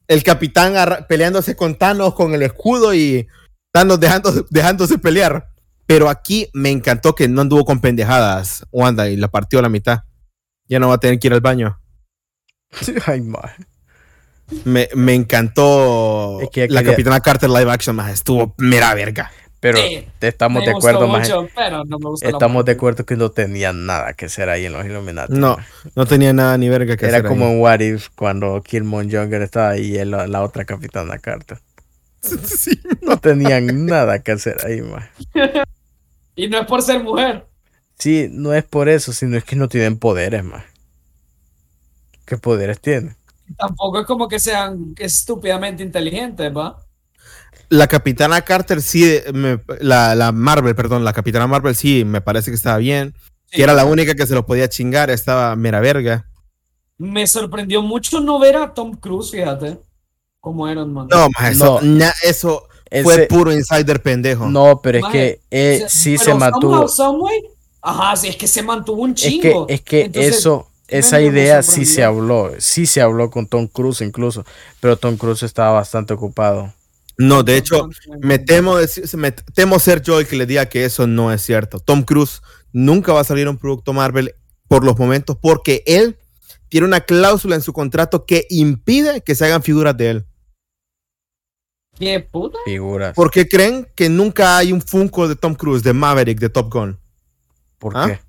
[0.08, 0.74] el capitán
[1.08, 3.28] peleándose con Thanos con el escudo y
[3.72, 5.50] Thanos dejando, dejándose pelear.
[5.86, 9.70] Pero aquí me encantó que no anduvo con pendejadas Wanda y la partió a la
[9.70, 10.04] mitad.
[10.70, 11.78] Ya no va a tener que ir al baño.
[13.06, 13.66] Ay, maje.
[14.66, 18.94] Me, me encantó Es que ya la quería- capitana Carter live action, más estuvo mera
[18.94, 19.32] verga.
[19.60, 21.10] Pero Sí, estamos Me de acuerdo,
[21.56, 25.32] pero no Estamos de acuerdo que no tenía nada que hacer ahí en los Illuminati.
[25.34, 25.56] No,
[25.96, 27.30] no tenía nada ni verga que Era hacer.
[27.30, 27.54] como ahí.
[27.54, 31.60] en What If cuando Killmonger estaba ahí y la, la otra capitana Carter.
[32.22, 32.80] Sí.
[33.02, 35.10] No tenían nada que hacer ahí, maje.
[36.36, 37.46] Y no es por ser mujer.
[38.00, 40.64] Sí, no es por eso, sino es que no tienen poderes, más.
[42.26, 43.16] ¿Qué poderes tienen?
[43.58, 46.78] Tampoco es como que sean estúpidamente inteligentes, ¿va?
[47.70, 52.52] La capitana Carter sí, me- la, la Marvel, perdón, la capitana Marvel sí, me parece
[52.52, 53.14] que estaba bien.
[53.46, 53.58] Sí.
[53.58, 56.26] Que era la única que se lo podía chingar, estaba mera verga.
[56.98, 59.80] Me sorprendió mucho no ver a Tom Cruise, fíjate.
[60.40, 61.08] Como Iron Man.
[61.10, 61.98] No, más eso, No.
[62.00, 62.68] na- eso
[63.04, 64.48] fue puro insider pendejo.
[64.48, 66.86] no, pero es que eh, O sea, sí se pero mantuvo.
[67.82, 69.66] Ajá, sí, es que se mantuvo un Es que, chingo.
[69.68, 70.68] es que Entonces, eso,
[71.00, 74.46] esa me idea sí se habló, sí se habló con Tom Cruise incluso,
[74.80, 76.74] pero Tom Cruise estaba bastante ocupado.
[77.18, 77.90] No, de hecho,
[78.22, 81.42] me temo, decir- me temo ser yo el que le diga que eso no es
[81.44, 81.80] cierto.
[81.80, 82.42] Tom Cruise
[82.72, 84.34] nunca va a salir un producto Marvel
[84.68, 86.18] por los momentos porque él
[86.70, 90.26] tiene una cláusula en su contrato que impide que se hagan figuras de él.
[92.00, 92.58] ¿Qué puta?
[92.66, 93.14] Figuras.
[93.14, 96.74] ¿Por qué creen que nunca hay un Funko de Tom Cruise, de Maverick, de Top
[96.74, 96.98] Gun?
[97.78, 98.08] ¿Por ¿Ah?
[98.08, 98.20] qué?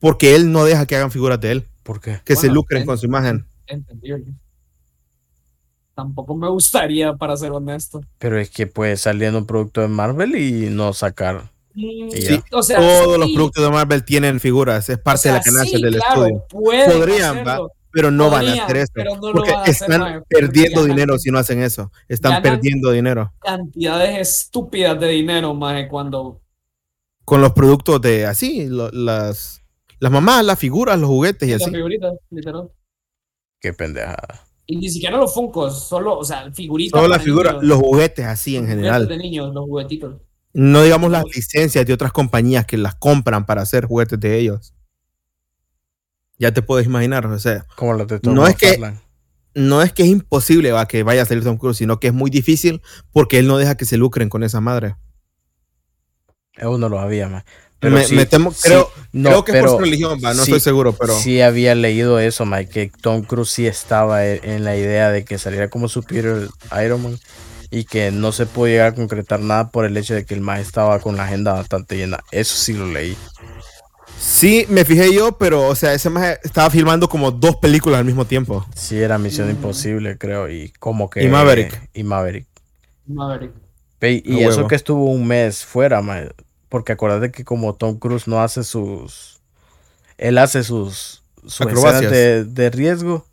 [0.00, 2.20] Porque él no deja que hagan figuras de él, ¿Por qué?
[2.22, 3.46] que se lucren en- con su imagen.
[3.66, 4.34] Entendible.
[5.94, 8.02] Tampoco me gustaría, para ser honesto.
[8.18, 11.50] Pero es que puede salir en un producto de Marvel y no sacar.
[11.74, 12.56] Mm, Y Sí, ya.
[12.58, 15.44] o sea, Todos los productos de Marvel tienen figuras, es o parte sea, de la
[15.44, 16.44] ganancia sí, del claro, estudio.
[16.50, 17.58] Podrían, va,
[17.90, 18.92] pero no van a hacer eso.
[18.94, 21.62] pero no lo porque van a hacer, están porque perdiendo ganan- dinero si no hacen
[21.62, 21.90] eso.
[22.06, 26.40] Están perdiendo dinero Cantidades estúpidas de dinero, más cuando
[27.24, 29.62] con los productos de así, lo- las,
[30.00, 31.70] las mamás, las figuras, los juguetes y las así.
[31.70, 32.70] figuritas, literal.
[33.60, 34.44] Qué pendejada.
[34.66, 36.92] Y ni siquiera los funcos, solo, o sea, figuritas.
[36.98, 39.08] Todas las figuras, los juguetes así en juguetes general.
[39.08, 40.20] de niños, los juguetitos.
[40.52, 44.74] No digamos las licencias de otras compañías que las compran para hacer juguetes de ellos.
[46.38, 48.78] Ya te puedes imaginar, o sea, Como los de Tom No es que-
[49.54, 52.14] no es que es imposible va, que vaya a salir Tom Cruise, sino que es
[52.14, 52.80] muy difícil
[53.10, 54.96] porque él no deja que se lucren con esa madre.
[56.60, 57.44] Aún no lo había,
[57.80, 60.42] Me- sí- me temo- sí, creo, no, creo que es por su religión, va, no
[60.44, 64.40] sí- estoy seguro, pero sí había leído eso, Mike, que Tom Cruise sí estaba e-
[64.42, 66.48] en la idea de que saliera como Superior
[66.84, 67.18] Iron Man
[67.70, 70.40] y que no se podía llegar a concretar nada por el hecho de que el
[70.40, 72.18] más estaba con la agenda bastante llena.
[72.32, 73.16] Eso sí lo leí.
[74.18, 78.04] sí me fijé yo, pero o sea, ese maje estaba filmando como dos películas al
[78.04, 78.66] mismo tiempo.
[78.74, 81.22] Sí, era Misión Imposible, creo, y como que...
[81.22, 81.88] Y Maverick.
[81.94, 82.46] Y Maverick.
[83.06, 83.52] Maverick.
[84.00, 84.68] Ve, Y, eso huevo.
[84.68, 86.30] que estuvo un mes fuera, mae,
[86.68, 89.40] porque acuérdate que como Tom Cruise no hace sus...
[90.18, 92.10] Él hace sus, sus Acrobacias.
[92.12, 93.24] escenas de, de riesgo,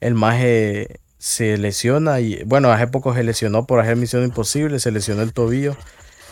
[0.00, 4.90] el maje se lesiona y bueno, hace poco se lesionó por hacer Misión Imposible, se
[4.90, 5.76] lesionó el tobillo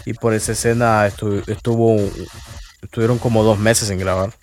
[0.05, 1.97] y por esa escena estu- estuvo
[2.83, 4.35] estuvieron como dos meses en grabar.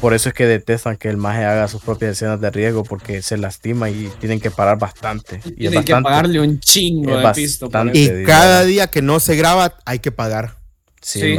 [0.00, 3.22] Por eso es que detestan que el maje haga sus propias escenas de riesgo porque
[3.22, 5.40] se lastima y tienen que parar bastante.
[5.44, 7.70] Y Tienen que pagarle un chingo es de pisto.
[7.92, 10.56] Y cada día que no se graba hay que pagar.
[11.00, 11.36] Sí,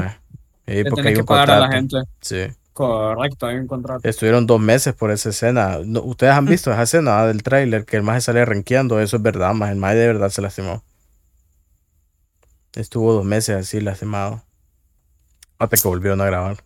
[0.68, 0.84] Sí.
[0.90, 1.98] porque hay que un pagar a la gente.
[2.22, 2.48] Sí.
[2.74, 4.08] Correcto, hay un contrato.
[4.08, 5.80] Estuvieron dos meses por esa escena.
[5.84, 9.02] No, Ustedes han visto esa escena ah, del tráiler que el maje sale renqueando.
[9.02, 10.82] Eso es verdad, más el maje de verdad se lastimó.
[12.76, 14.44] Estuvo dos meses así lastimado.
[15.58, 16.64] Hasta que volvieron a grabar.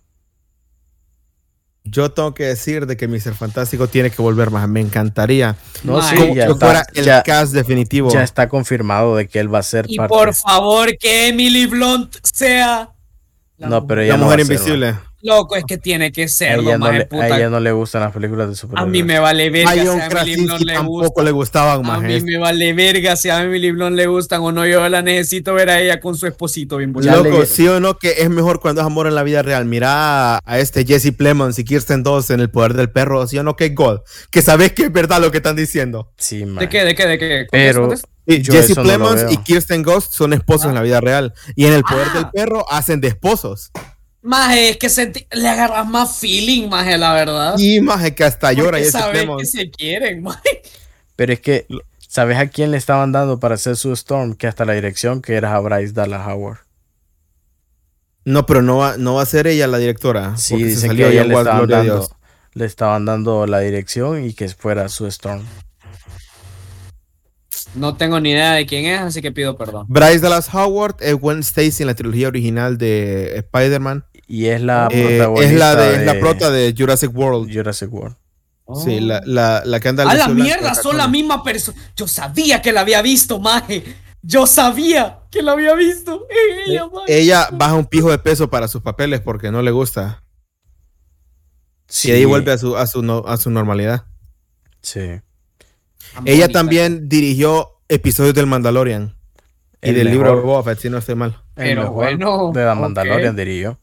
[1.85, 3.33] Yo tengo que decir de que Mr.
[3.35, 4.67] Fantástico tiene que volver más.
[4.69, 5.57] Me encantaría.
[5.83, 8.09] No, sí, ya que está, fuera el ya, cast definitivo.
[8.11, 10.09] ya está confirmado de que él va a ser Y parte.
[10.13, 12.89] por favor, que Emily Blunt sea.
[13.57, 14.95] la No, pero ella la no mujer ser, invisible.
[15.23, 16.59] Loco, es que tiene que A ser.
[16.59, 18.91] ella, no no le, a ella no le gustan las películas de A superhéroes.
[18.91, 21.23] mí me vale verga A si a Emily Blunt le tampoco gusta.
[21.23, 22.01] le gustaban A más.
[22.01, 24.67] mí me vale verga si a Emily Blunt le gustan o no.
[24.67, 27.23] Yo la necesito ver a ella con su esposito bien bonito.
[27.23, 29.63] Loco, sí o no que es mejor cuando es amor en la vida real.
[29.65, 33.37] Mira a, a este Jesse Plemons y Kirsten Dunst en El Poder del Perro, sí
[33.37, 34.01] o no que es God.
[34.29, 36.11] Que sabes que es verdad lo que están diciendo.
[36.17, 36.57] Sí, man.
[36.59, 36.83] ¿De qué?
[36.83, 37.07] ¿De qué?
[37.07, 37.47] ¿De qué?
[37.49, 37.89] Pero-
[38.25, 40.69] Jesse no Plemons y Kirsten Ghost son esposos Ah.
[40.69, 41.33] en la vida real.
[41.55, 42.13] Y en El Poder Ah.
[42.15, 43.71] del Perro hacen de esposos.
[44.23, 47.55] Maje, es que senti- le agarras más feeling, maje, la verdad.
[47.57, 50.61] Y más que hasta llora Porque Jesse sabes que se quieren, maje.
[51.17, 51.67] Pero es que,
[52.07, 54.35] ¿sabes a quién le estaban dando para hacer su Storm?
[54.35, 56.59] Que hasta la dirección, que era a Bryce Dallas Howard.
[58.23, 60.37] No, pero no va, no va a ser ella la directora.
[60.37, 62.17] Sí, porque se dicen salió que ella le estaban, dando,
[62.53, 65.43] le estaban dando la dirección y que fuera su Storm.
[67.75, 69.85] No tengo ni idea de quién es, así que pido perdón.
[69.89, 74.05] Bryce Dallas Howard es Gwen Stacy en la trilogía original de Spider-Man.
[74.27, 77.51] Y es la Eh, protagonista es la de, es la prota de Jurassic World.
[77.53, 78.15] Jurassic World.
[78.83, 81.77] Sí, la, la, la que anda A la mierda, son la misma persona.
[81.95, 83.83] Yo sabía que la había visto, maje.
[84.21, 86.25] Yo sabía que la había visto.
[86.65, 87.19] Ella, maje.
[87.19, 90.23] Ella baja un pijo de peso para sus papeles porque no le gusta.
[91.87, 94.05] Sí, Y ahí vuelve a su, a su, no- a su normalidad.
[94.81, 95.19] Sí.
[96.25, 99.15] Ella también dirigió episodios del Mandalorian
[99.81, 101.41] y El del libro Boba Fett, si no estoy mal.
[101.55, 102.75] El Pero mejor bueno, De la.
[102.75, 103.79] Mandalorian, diría yo.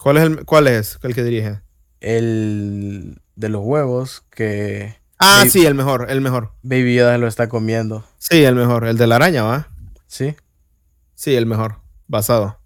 [0.00, 1.60] ¿Cuál es el, cuál es el que dirige?
[2.00, 5.50] El de los huevos que Ah, Sí.
[5.50, 6.52] sí, el mejor, el mejor.
[6.62, 8.04] Baby Yoda se lo está comiendo.
[8.18, 8.86] Sí, el mejor.
[8.86, 9.68] El de la araña, ¿va?
[10.06, 10.36] ¿Sí?
[11.14, 11.80] Sí, el mejor.
[12.06, 12.60] Basado.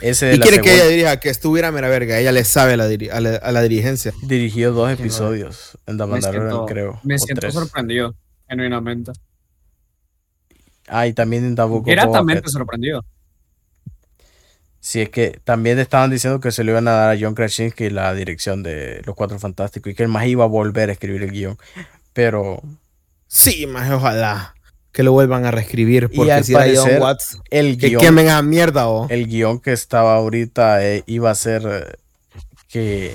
[0.00, 2.18] Ese de Y la quiere que ella dirija, que estuviera mera verga.
[2.18, 4.12] Ella le sabe a la, diri- a la, a la dirigencia.
[4.22, 7.00] dirigió dos Qué episodios en The Me Mandalorian, siento, creo.
[7.04, 7.54] me siento tres.
[7.54, 8.16] sorprendido,
[8.48, 9.12] genuinamente.
[10.88, 13.04] Ah, y también en Boba Gratamente sorprendido.
[14.80, 17.90] Sí, es que también estaban diciendo que se le iban a dar a John Krasinski
[17.90, 21.22] la dirección de Los Cuatro Fantásticos y que el más iba a volver a escribir
[21.22, 21.58] el guion.
[22.12, 22.62] Pero
[23.26, 24.54] Sí, más ojalá
[24.92, 26.10] que lo vuelvan a reescribir.
[26.14, 29.08] Porque al si era John parecer, Watts, el que guion, quemen a mierda o.
[29.08, 31.94] el guion que estaba ahorita eh, iba a ser eh,
[32.68, 33.14] que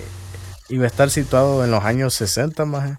[0.70, 2.98] iba a estar situado en los años 60 más.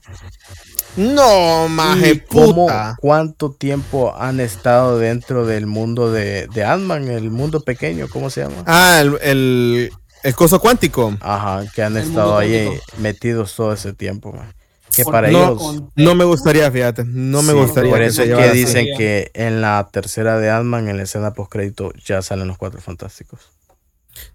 [0.97, 2.97] No, maje, ¿Y cómo- puta.
[3.01, 8.43] ¿Cuánto tiempo han estado dentro del mundo de, de Ant-Man, el mundo pequeño, ¿cómo se
[8.43, 8.63] llama?
[8.67, 9.91] Ah, el, el,
[10.23, 11.15] el coso cuántico.
[11.21, 12.87] Ajá, que han El estado ahí cuántico.
[12.99, 14.33] metidos todo ese tiempo.
[14.33, 14.55] man.
[14.95, 15.83] Que Por- para no, ellos.
[15.97, 17.05] No me gustaría, fíjate.
[17.05, 17.91] No me Sí, gustaría.
[17.91, 21.93] Por eso es que dicen que en la tercera de Ant-Man, en la escena post-crédito,
[22.03, 23.41] ya salen los cuatro fantásticos.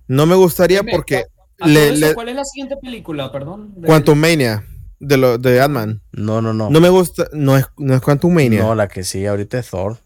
[0.07, 1.26] No me gustaría porque
[1.66, 3.74] le, le- ¿Cuál es la siguiente película, perdón?
[3.76, 4.64] De- Quantum Mania
[5.02, 6.02] de, lo, de Ant-Man.
[6.14, 6.70] No, no, no.
[6.70, 7.28] No me gusta.
[7.34, 8.62] No es, no es Quantum Mania.
[8.62, 9.97] No, la que sigue ahorita es Thor.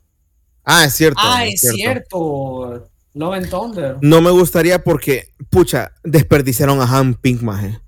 [0.63, 1.19] Ah, es cierto.
[1.23, 2.89] Ah, es cierto.
[3.13, 3.97] Love and Thunder.
[4.01, 7.79] No me gustaría porque, pucha, desperdiciaron a Han Pink, maje.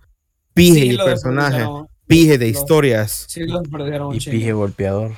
[0.54, 1.88] Pije Sí, de personaje, desperdiciaron.
[2.08, 3.26] pije de Lo- historias.
[3.28, 4.20] Sí, lo perdieron un Y.
[4.20, 5.18] Pije Golpeador.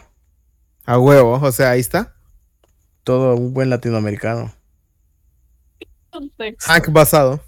[0.85, 2.15] A huevo, o sea, ahí está.
[3.03, 4.51] Todo un buen latinoamericano.
[6.65, 7.39] Hank basado.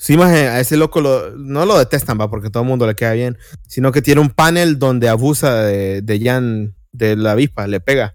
[0.00, 2.94] Sí, maje, a ese loco lo- no lo detestan, va, porque todo el mundo le
[2.94, 3.36] queda bien.
[3.66, 8.14] Sino que tiene un panel donde abusa de, de Jan, de la avispa, le pega.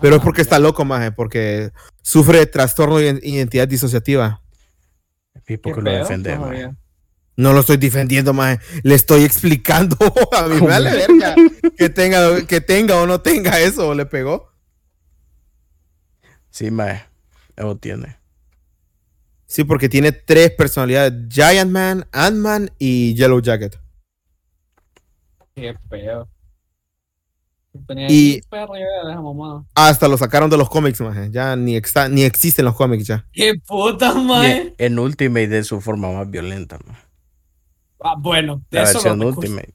[0.00, 1.72] Pero es porque está loco, maje, porque
[2.02, 4.42] sufre de trastorno de identidad disociativa.
[5.32, 6.50] Porque Qué lo pedo, defendemos.
[6.52, 6.76] no.
[7.38, 8.60] No lo estoy defendiendo, maje.
[8.82, 9.96] Le estoy explicando.
[10.32, 10.68] A ¿Cómo?
[10.68, 11.34] vale verga
[11.76, 13.94] que tenga, que tenga o no tenga eso.
[13.94, 14.52] Le pegó.
[16.50, 17.04] Sí, mae.
[17.56, 18.16] Eso tiene.
[19.46, 23.78] Sí, porque tiene tres personalidades: Giant Man, Ant-Man y Yellow Jacket.
[25.54, 26.28] Qué pedo.
[27.86, 28.40] Tenía Y-.
[29.74, 31.28] Hasta lo sacaron de los cómics, maje.
[31.30, 31.78] Ya ni,
[32.10, 33.26] ni existen los cómics ya.
[33.32, 34.74] Qué puta, Y mae.
[34.78, 36.96] en, Ultimate de su forma más violenta, mae.
[38.00, 39.26] Ah, bueno, de La eso versión no.
[39.28, 39.74] Ultimate.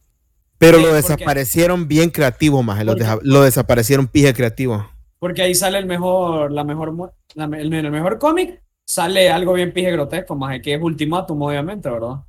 [0.58, 2.84] Pero Sí, lo porque- desaparecieron bien creativo, maje.
[2.84, 4.88] Lo, Porque- deja- lo desaparecieron pije creativo.
[5.20, 8.62] Porque ahí sale el mejor, la mejor, la el mejor cómic
[8.92, 12.26] sale algo bien pije grotesco, más que es Ultimatum, obviamente, ¿verdad?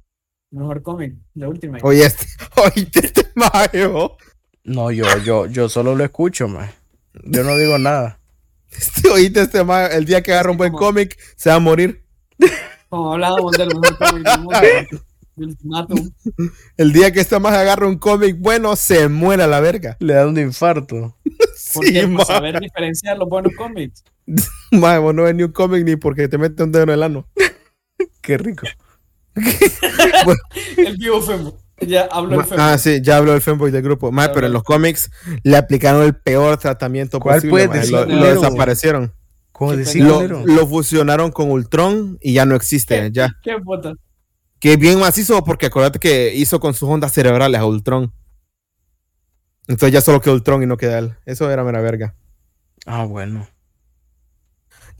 [0.52, 1.82] Mejor cómic de Ultimate.
[1.84, 4.16] Oye, este, oye, este maje, oh.
[4.62, 6.70] No, yo, yo, yo solo lo escucho, mae.
[7.24, 8.20] Yo no digo nada.
[8.70, 9.96] Este, oíste este maje.
[9.96, 12.04] El día que agarra un buen cómic, se va a morir.
[12.88, 15.02] Como hablábamos del mejor cómic del mundo,
[15.34, 16.10] Ultimatum.
[16.76, 19.96] El día que este maje agarra un cómic bueno, se muere a la verga.
[19.98, 21.16] Le da un infarto.
[21.74, 22.24] Porque Sí, para maje.
[22.26, 24.04] saber diferenciar los buenos cómics.
[24.72, 27.02] Maje, vos no ves ni un cómic ni porque te mete un dedo en el
[27.02, 27.28] ano.
[28.20, 28.66] Qué rico.
[30.76, 31.58] El vivo Fembo.
[31.80, 32.62] Ya hablo el Fembo.
[32.62, 34.12] Ah, sí, ya habló el fanboy del grupo.
[34.14, 35.10] Ya pero en los cómics
[35.42, 37.66] le aplicaron el peor tratamiento ¿Cuál posible.
[37.66, 39.12] decir, Lo, desaparecieron.
[39.50, 43.10] ¿Cómo Qué decir, Lo, fusionaron con Ultron y ya no existe.
[43.10, 43.36] Ya.
[43.42, 43.94] Qué puta.
[44.60, 48.12] Que bien macizo porque acuérdate que hizo con sus ondas cerebrales a Ultron.
[49.66, 51.14] Entonces ya solo quedó Ultron y no queda él.
[51.26, 52.14] Eso era mera verga.
[52.86, 53.48] Ah, bueno.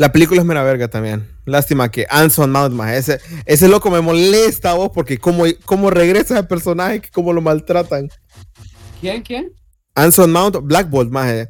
[0.03, 1.29] La película es mera verga también.
[1.45, 6.49] Lástima que Anson Mount, ese, ese loco me molesta vos porque cómo, cómo regresa el
[6.49, 8.09] personaje, que cómo lo maltratan.
[9.01, 9.23] ¿Quién?
[9.23, 9.53] ¿Quién?
[9.95, 11.49] Anson Mount, Black Bolt, maje.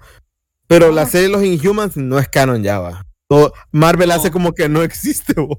[0.66, 0.92] Pero Ah.
[0.92, 3.06] la serie de los Inhumans no es canon ya, va.
[3.26, 4.16] Todo- Marvel No.
[4.16, 5.56] hace como que no existe, vos.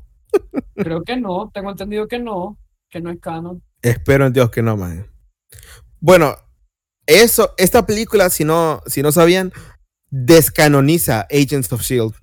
[0.75, 1.49] Creo que no.
[1.51, 2.59] Tengo entendido que no.
[2.91, 3.63] Que no es canon.
[3.81, 5.07] Espero en Dios que no, man.
[5.99, 6.35] Bueno,
[7.07, 9.51] eso, esta película, si no, si no sabían,
[10.11, 12.13] descanoniza Agents of Shield.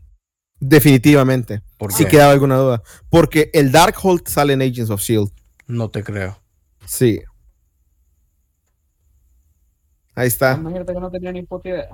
[0.61, 1.63] E Definitivamente.
[1.79, 2.11] ¿Por Si qué?
[2.11, 2.83] quedaba alguna duda.
[3.09, 5.31] Porque el Darkhold sale en Agents of Shield.
[5.67, 6.41] No te creo.
[6.87, 7.21] Sí.
[10.15, 10.55] Ahí está.
[10.55, 11.89] Imagínate que no tenía ni puta idea.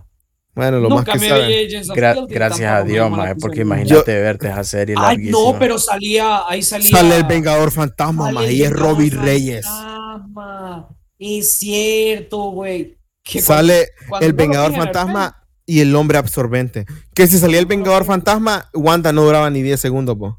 [0.54, 1.50] Bueno, lo Nunca más que me saben.
[1.94, 5.38] Gra- y gracias a Dios, mae, porque imagínate verte esa serie Ay, larguísima.
[5.52, 6.90] no, pero salía, ahí salía.
[6.90, 9.66] Sale el Vengador Fantasma, el y es Robbie Reyes.
[9.66, 10.88] Fantasma.
[11.18, 12.96] Es cierto, güey.
[13.22, 16.86] Sale cuando el Vengador Fantasma y el Hombre Absorbente.
[17.14, 20.38] Que si salía el Vengador Fantasma, Wanda no duraba ni 10 segundos, po.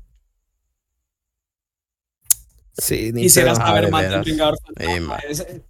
[2.77, 4.23] Sí, ni Quisiera saber más del.
[4.23, 4.99] Vengador Fantasma.
[5.07, 5.15] ma.
[5.17, 5.63] ese,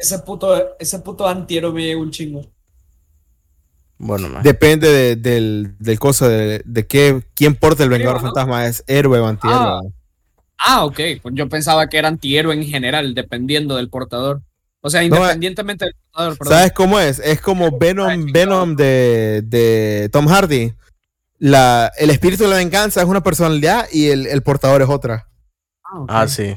[0.00, 2.42] ese puto, ese puto antiero me llega un chingo.
[3.98, 4.42] Bueno, mae.
[4.42, 8.22] Depende de- del, del cosa de, de qué, quién porta el Vengador ¿no?
[8.22, 8.66] Fantasma.
[8.66, 9.58] ¿Es héroe o antihéroe?
[9.60, 9.80] Ah.
[10.60, 10.98] Ah, ok.
[11.22, 14.42] Pues yo pensaba que era antihéroe en general, dependiendo del portador.
[14.80, 16.54] O sea, No, independientemente del portador, perdón.
[16.54, 17.18] ¿Sabes cómo es?
[17.18, 20.74] Es como Venom, Venom de, de Tom Hardy.
[21.38, 25.28] La, el espíritu de la venganza es una personalidad y el, el portador es otra.
[25.84, 26.04] Ah.
[26.08, 26.56] Ah, sí.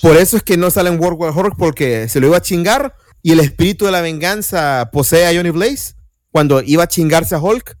[0.00, 2.42] Por eso es que no sale en World War Hulk porque se lo iba a
[2.42, 5.94] chingar y el espíritu de la venganza posee a Johnny Blaze
[6.30, 7.76] cuando iba a chingarse a Hulk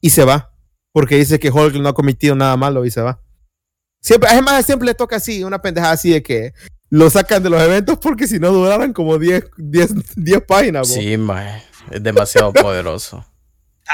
[0.00, 0.52] y se va.
[0.92, 3.20] Porque dice que Hulk no ha cometido nada malo y se va.
[4.00, 6.52] Siempre, además, siempre le toca así, una pendejada así de que
[6.90, 10.88] lo sacan de los eventos porque si no duraran como 10, 10, 10 páginas.
[10.88, 10.94] bo.
[10.94, 11.62] Sí, mae.
[11.90, 13.24] Es demasiado poderoso.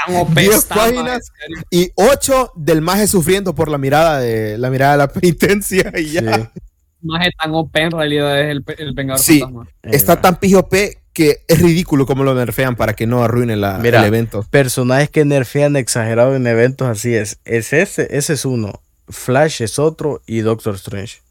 [0.07, 1.31] Tan OP 10 está, ma, páginas.
[1.69, 6.11] Y 8 del maje sufriendo por la mirada de la mirada de la penitencia y
[6.11, 6.35] ya.
[6.35, 6.61] Sí.
[7.01, 9.39] Maje tan OP en realidad es el, el Vengador Sí.
[9.39, 9.67] Fantasma.
[9.83, 13.77] Está tan pijo P que es ridículo como lo nerfean para que no arruine la,
[13.77, 13.99] Mira.
[13.99, 14.43] el evento.
[14.49, 17.39] Personajes que nerfean exagerado en eventos así es.
[17.45, 18.81] Es ese, ese es uno.
[19.09, 21.21] Flash es otro y Doctor Strange.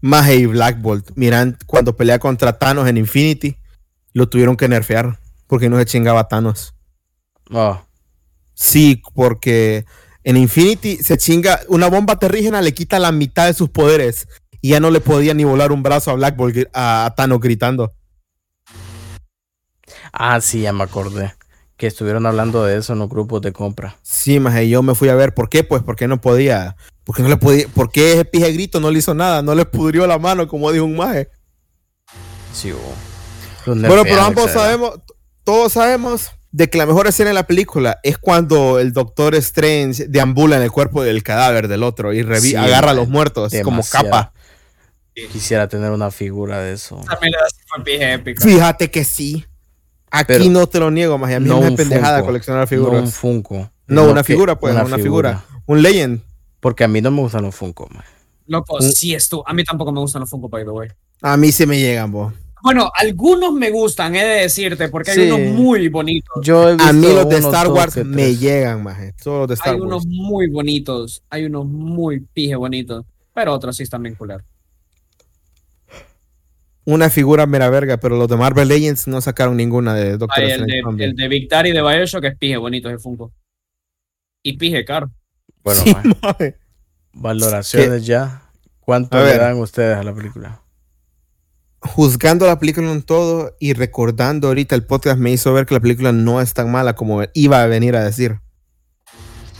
[0.00, 3.56] Maje y Black Bolt, miran cuando pelea contra Thanos en Infinity,
[4.12, 6.74] lo tuvieron que nerfear porque no se chingaba a Thanos.
[7.50, 7.84] Ah,
[8.54, 9.86] Sí, porque
[10.22, 14.28] en Infinity se chinga, una bomba terrígena le quita la mitad de sus poderes
[14.60, 17.94] y ya no le podía ni volar un brazo a Black Bolt a Thanos gritando.
[20.12, 21.32] ah, sí, ya me acordé.
[21.80, 23.96] Que estuvieron hablando de eso en los grupos de compra.
[24.02, 27.30] Sí, maje, yo me fui a ver por qué, pues porque no podía, porque no
[27.30, 30.46] le podía, porque ese pije grito no le hizo nada, no le pudrió la mano
[30.46, 31.30] como dijo un maje.
[32.52, 32.94] Sí, hubo.
[33.64, 35.00] Los Bueno, pero ambos sabemos,
[35.42, 40.06] todos sabemos de que la mejor escena de la película es cuando el Doctor Strange
[40.06, 43.54] deambula en el cuerpo del cadáver del otro y Sí, agarra a man, los muertos
[43.64, 44.34] como capa.
[45.32, 47.02] Quisiera tener una figura de eso.
[47.08, 48.42] También le das fue pije épico.
[48.42, 49.46] Fíjate que sí.
[50.10, 52.62] Aquí Pero no te lo niego, más a mí no me es pendejada Funko, coleccionar
[52.62, 53.00] No figuras.
[53.02, 53.70] un Funko.
[53.86, 55.44] No, una que figura, pues, una, figura.
[55.66, 56.20] Un Legend.
[56.60, 58.04] Porque a mí no me gustan los Funko, man.
[58.46, 59.42] Loco, Un- sí es tú.
[59.46, 60.88] A mí tampoco me gustan los Funko, by the way.
[61.22, 62.32] A mí se me llegan, vos.
[62.62, 65.20] Bueno, algunos me gustan, he de decirte, porque Sí.
[65.22, 66.34] hay unos muy bonitos.
[66.42, 69.14] Yo he A mí visto los de Star Wars me llegan, maje.
[69.22, 69.86] Todos los de Star Hay Wars.
[69.92, 74.42] unos muy bonitos, hay unos muy pije bonitos, pero otros sí están bien culeros.
[76.90, 80.50] Una figura mera verga, pero los de Marvel Legends no sacaron ninguna de Doctor Hay
[80.50, 83.32] el de, el de Big Daddy de Bioshock es pije bonito ese Funko.
[84.42, 85.10] Y pije caro.
[85.62, 85.94] Bueno, Sí,
[87.12, 88.42] valoraciones ya.
[88.80, 89.40] ¿Cuánto A le ver.
[89.40, 90.62] dan ustedes a la película?
[91.82, 95.80] juzgando la película en todo y recordando ahorita el podcast me hizo ver que la
[95.80, 98.38] película no es tan mala como iba a venir a decir.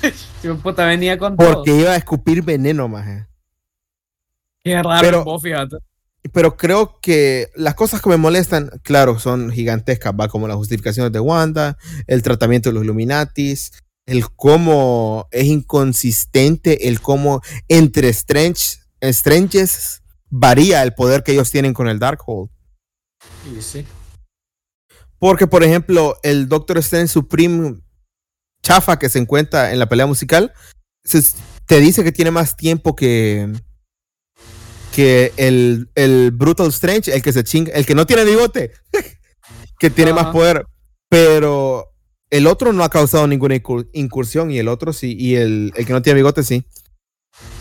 [0.62, 1.54] Puta, venía con todo.
[1.54, 3.26] Porque iba a escupir veneno, maje.
[4.64, 5.76] Qué raro pero- vos, fíjate.
[6.32, 11.12] Pero creo que las cosas que me molestan, claro, son gigantescas, va como las justificaciones
[11.12, 13.72] de Wanda, el tratamiento de los Illuminatis,
[14.06, 21.72] el cómo es inconsistente, el cómo entre Strange, Stranges varía el poder que ellos tienen
[21.72, 22.50] con el Darkhold.
[23.44, 23.86] Sí, sí.
[25.18, 27.80] Porque, por ejemplo, el Doctor Strange Supreme
[28.62, 30.52] chafa que se encuentra en la pelea musical,
[31.04, 31.22] se-
[31.66, 33.50] te dice que tiene más tiempo que,
[35.01, 38.72] que el, el Brutal Strange, el que se chinga, el que no tiene bigote,
[39.78, 40.66] que tiene más poder.
[41.09, 41.86] Pero
[42.28, 45.86] el otro no ha causado ninguna incur- incursión y el otro sí, y el, el
[45.86, 46.66] que no tiene bigote sí.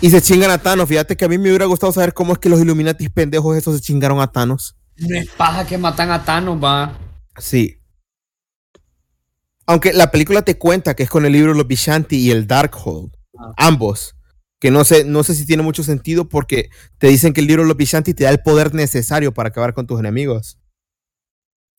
[0.01, 0.89] Y se chingan a Thanos.
[0.89, 3.75] Fíjate que a mí me hubiera gustado saber cómo es que los Illuminatis pendejos esos
[3.75, 4.75] se chingaron a Thanos.
[4.97, 6.99] No es paja que matan a Thanos, va.
[7.37, 7.77] Sí.
[9.65, 13.11] Aunque la película te cuenta que es con el libro Los Vishanti y el Darkhold.
[13.39, 13.53] Ah.
[13.55, 14.15] Ambos.
[14.59, 17.63] Que no sé, no sé si tiene mucho sentido porque te dicen que el libro
[17.63, 20.59] Los Vishanti te da el poder necesario para acabar con tus enemigos.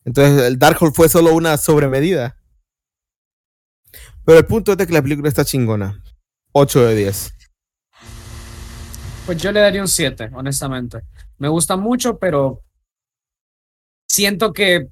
[0.03, 2.37] Entonces el Darkhold fue solo una sobremedida.
[4.25, 6.03] Pero el punto es de que la película está chingona.
[6.53, 7.33] 8 de 10.
[9.25, 11.01] Pues yo le daría un 7, honestamente.
[11.37, 12.61] Me gusta mucho, pero
[14.09, 14.89] siento que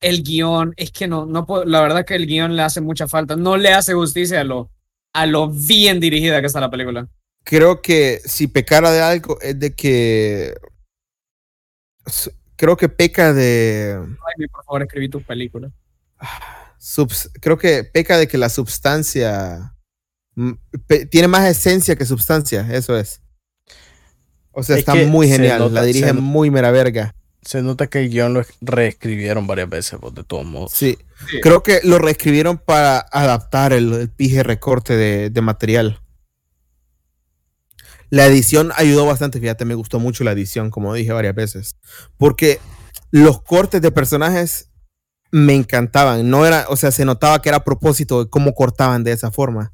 [0.00, 3.08] el guion, es que no, no puedo, la verdad que el guion le hace mucha
[3.08, 3.36] falta.
[3.36, 4.70] No le hace justicia a lo,
[5.12, 7.08] a lo bien dirigida que está la película.
[7.48, 10.54] Creo que si pecara de algo es de que...
[12.56, 13.96] Creo que peca de...
[14.00, 15.70] Ay, por favor, escribí tus películas.
[16.80, 19.74] subs- creo que peca de que la sustancia
[20.88, 23.20] pe- tiene más esencia que sustancia, eso es.
[24.50, 27.14] O sea, Es está muy genial, nota- la dirige muy mera verga.
[27.42, 30.72] Se nota que el guion lo reescribieron varias veces, pues, de todos modos.
[30.72, 30.98] Sí.
[31.30, 31.40] Sí.
[31.40, 36.00] Creo que lo reescribieron para adaptar el, el pije recorte de, de material.
[38.10, 41.76] La edición ayudó bastante, fíjate, me gustó mucho la edición, como dije varias veces.
[42.16, 42.60] Porque
[43.10, 44.70] los cortes de personajes
[45.30, 46.28] me encantaban.
[46.30, 49.30] No era, o sea, se notaba que era a propósito de cómo cortaban de esa
[49.30, 49.72] forma.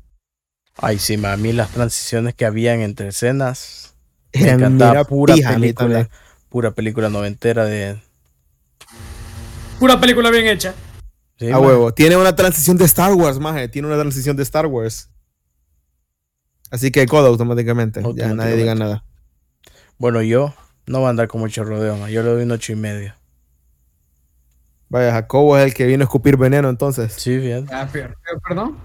[0.77, 3.95] Ay, sí, a mí las transiciones que habían entre escenas.
[4.33, 6.09] Me Era encantaba pura pija película,
[6.49, 8.01] pura película noventera de.
[9.79, 10.75] Pura película bien hecha.
[11.39, 11.93] Sí, A huevo.
[11.93, 13.69] Tiene una transición de Star Wars, maje.
[13.69, 15.11] Tiene una transición de Star Wars.
[16.73, 18.03] Así que codo automáticamente.
[18.17, 19.05] Ya nadie diga nada.
[19.99, 20.53] Bueno, yo
[20.87, 22.11] no voy a andar con mucho rodeo, ma.
[22.11, 23.15] Yo le doy un ocho y medio.
[24.89, 27.13] Vaya, Jacobo es el que vino a escupir veneno entonces.
[27.13, 27.67] Sí, bien.
[27.71, 28.79] Ah, per- per- ¿Perdón?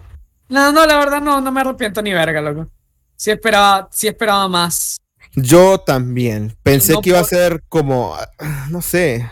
[0.50, 2.68] No, no, la verdad no, no me arrepiento ni verga, loco.
[3.16, 4.98] Sí esperaba, sí esperaba más.
[5.34, 6.56] Yo también.
[6.64, 8.16] Pensé No que iba a ser como.
[8.40, 9.30] ah, No sé.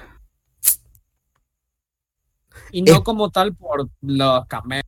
[2.72, 3.04] Y no Eh.
[3.04, 4.84] como tal por los cameos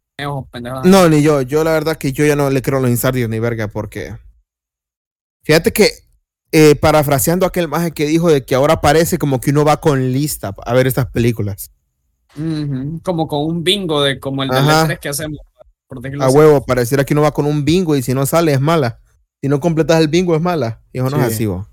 [0.83, 1.41] No, ni yo.
[1.41, 4.15] Yo la verdad que yo ya no le creo a los insardios ni verga porque.
[5.43, 5.91] Fíjate que.
[6.53, 10.13] eh, parafraseando aquel maje que dijo de que ahora parece como que uno va con
[10.13, 11.71] lista a ver estas películas.
[13.03, 14.87] Como con un bingo de como el de Ajá.
[14.87, 15.39] E3 que hacemos.
[15.87, 18.61] por A huevo, pareciera que uno va con un bingo y si no sale es
[18.61, 18.99] mala.
[19.41, 20.81] Si no completas el bingo es mala.
[20.93, 21.33] Y eso no es Sí.
[21.33, 21.67] así, bo.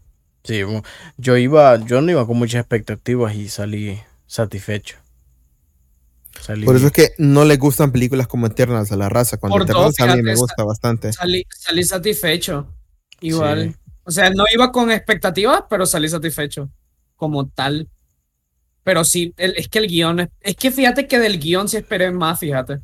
[0.45, 0.85] Sí, bu-
[1.17, 4.97] yo iba, yo no iba con muchas expectativas y salí satisfecho.
[6.41, 9.39] Salí Por eso es que no le gustan películas como Eternals a la raza.
[9.39, 11.13] Cuando Por Eternals dos, a mí me gusta bastante.
[11.13, 12.67] Salí, salí satisfecho.
[13.21, 13.73] Igual.
[13.73, 13.77] Sí.
[14.05, 16.69] O sea, no iba con expectativas, pero salí satisfecho.
[17.17, 17.89] Como tal.
[18.83, 20.21] Pero sí, el- es que el guion.
[20.21, 22.81] Es, es que fíjate que del guion sí esperé más, fíjate.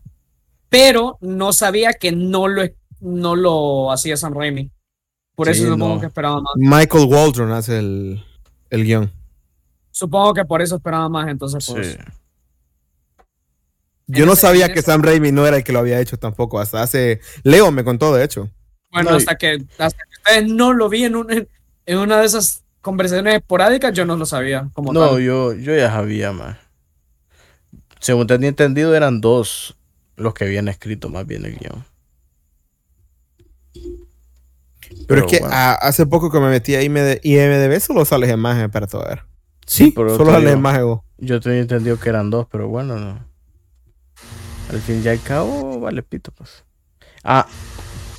[0.70, 2.62] Pero no sabía que no lo,
[3.00, 4.70] no lo hacía Sam Raimi.
[5.34, 6.00] Por Sí, eso supongo no.
[6.00, 6.52] que esperaba más.
[6.56, 8.24] Michael Waldron hace el,
[8.70, 9.12] el guion.
[9.90, 11.92] Supongo que por eso esperaba más, entonces pues.
[11.92, 11.98] Sí.
[14.18, 16.58] Yo no sabía que Sam Raimi no era el que lo había hecho tampoco.
[16.60, 17.20] Hasta hace.
[17.42, 18.50] Leo me contó, de hecho.
[18.92, 21.48] Bueno, No, y- hasta que, hasta que ustedes no lo vi en, un- en,
[21.86, 25.22] en una de esas conversaciones esporádicas, yo no lo sabía como No, tal.
[25.22, 26.56] yo, yo ya sabía más.
[28.00, 29.76] Según tenía entendido, eran dos
[30.16, 31.84] los que habían escrito más bien el guion.
[33.72, 35.54] Pero, Pero es que bueno.
[35.54, 39.22] a- hace poco que me metí a IMD IMDB solo sale imagen para todo ver.
[39.66, 40.84] Sí, pero solo sale imagen.
[40.84, 41.00] vos.
[41.18, 43.29] Yo tenía entendido que eran dos, pero bueno, no.
[44.70, 46.64] Al fin y al cabo, vale pito, pues.
[47.24, 47.46] Ah,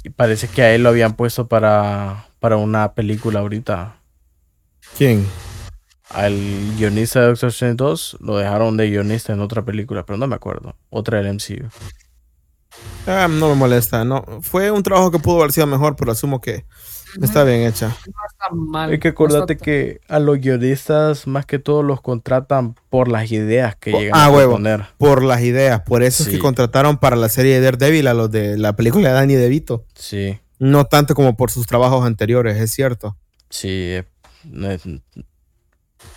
[0.04, 3.95] y parece que a él lo habían puesto para, para una película ahorita.
[4.97, 5.26] ¿Quién?
[6.10, 6.36] Al
[6.78, 10.36] guionista de Doctor Strange 2 lo dejaron de guionista en otra película, pero no me
[10.36, 10.76] acuerdo.
[10.89, 11.70] Otra del MCU.
[13.08, 14.04] Ah, no me molesta.
[14.04, 16.66] No, fue un trabajo que pudo haber sido mejor, pero asumo que
[17.22, 17.88] está bien hecha.
[17.88, 18.91] No está mal.
[18.91, 23.07] Hay que no acordarte tan- que a los guionistas más que todo los contratan por
[23.07, 24.51] las ideas que llegan ah, a huevo.
[24.55, 24.86] proponer.
[24.97, 25.82] Por las ideas.
[25.82, 29.09] Por eso es que contrataron para la serie de Daredevil a los de la película
[29.09, 29.86] de Danny DeVito.
[29.95, 33.18] Sí, No tanto como por sus trabajos anteriores, es cierto.
[33.49, 34.03] sí, eh,
[34.45, 34.84] no, es-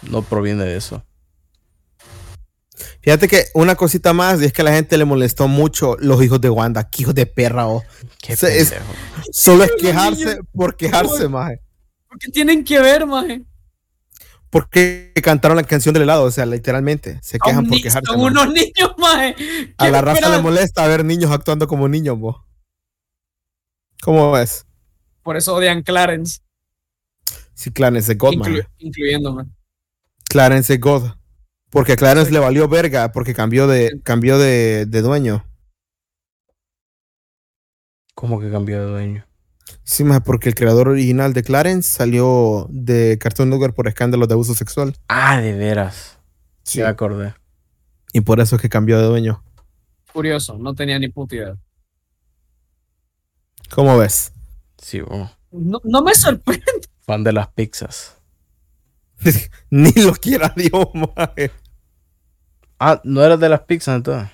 [0.03, 1.03] no proviene de eso.
[3.01, 6.22] Fíjate que una cosita más, y es que a la gente le molestó mucho los
[6.22, 6.89] hijos de Wanda.
[6.91, 7.83] Qué hijos de perra, oh.
[8.20, 8.75] Qué Se- es-.
[9.33, 11.61] Solo es quejarse por quejarse, maje.
[12.09, 13.43] ¿Por qué tienen que ver, maje?
[14.51, 17.18] Porque cantaron la canción del helado, o sea, literalmente.
[17.22, 18.07] Se quejan por quejarse.
[18.07, 18.31] son maje.
[18.33, 19.75] unos niños, maje.
[19.79, 22.37] A ¿Qué la raza le molesta ver niños actuando como niños, vos.
[24.03, 24.66] ¿Cómo ves?
[25.22, 26.41] Por eso odian Clarence,
[27.55, 28.68] Sí, Clarence es God, inclu- maje.
[28.79, 29.45] incluyéndome.
[30.29, 31.12] Clarence es God.
[31.75, 35.45] Porque Clarence le valió verga porque cambió de, cambió de, de dueño.
[38.14, 39.27] ¿Cómo que cambió de dueño?
[39.83, 44.35] Sí, maje, porque el creador original de Clarence salió de Cartoon Network por escándalos de
[44.35, 44.97] abuso sexual.
[45.09, 46.18] Ah, de veras.
[46.62, 46.79] Sí.
[46.79, 47.35] Ya acordé.
[48.12, 49.43] Y por eso es que cambió de dueño.
[50.12, 51.57] Curioso, no tenía ni puta idea.
[53.70, 54.33] ¿Cómo ves?
[54.79, 56.64] Sí, bueno, No, no me sorprende.
[57.03, 58.16] fan de las pizzas.
[59.70, 61.51] Ni lo quiera Dios, maje.
[62.79, 64.31] Ah, ¿no eras de las pizzas entonces?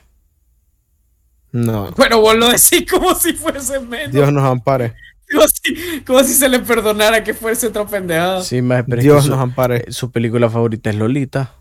[1.53, 4.13] No, Pero vos lo decís como si fuese menos.
[4.13, 4.95] Dios nos ampare.
[5.31, 8.43] Como, si, como si se le perdonara que fuese otra pendejada.
[8.43, 9.85] Sí, más pero es que Dios su, nos ampare.
[9.89, 11.55] eh, su película favorita es Lolita.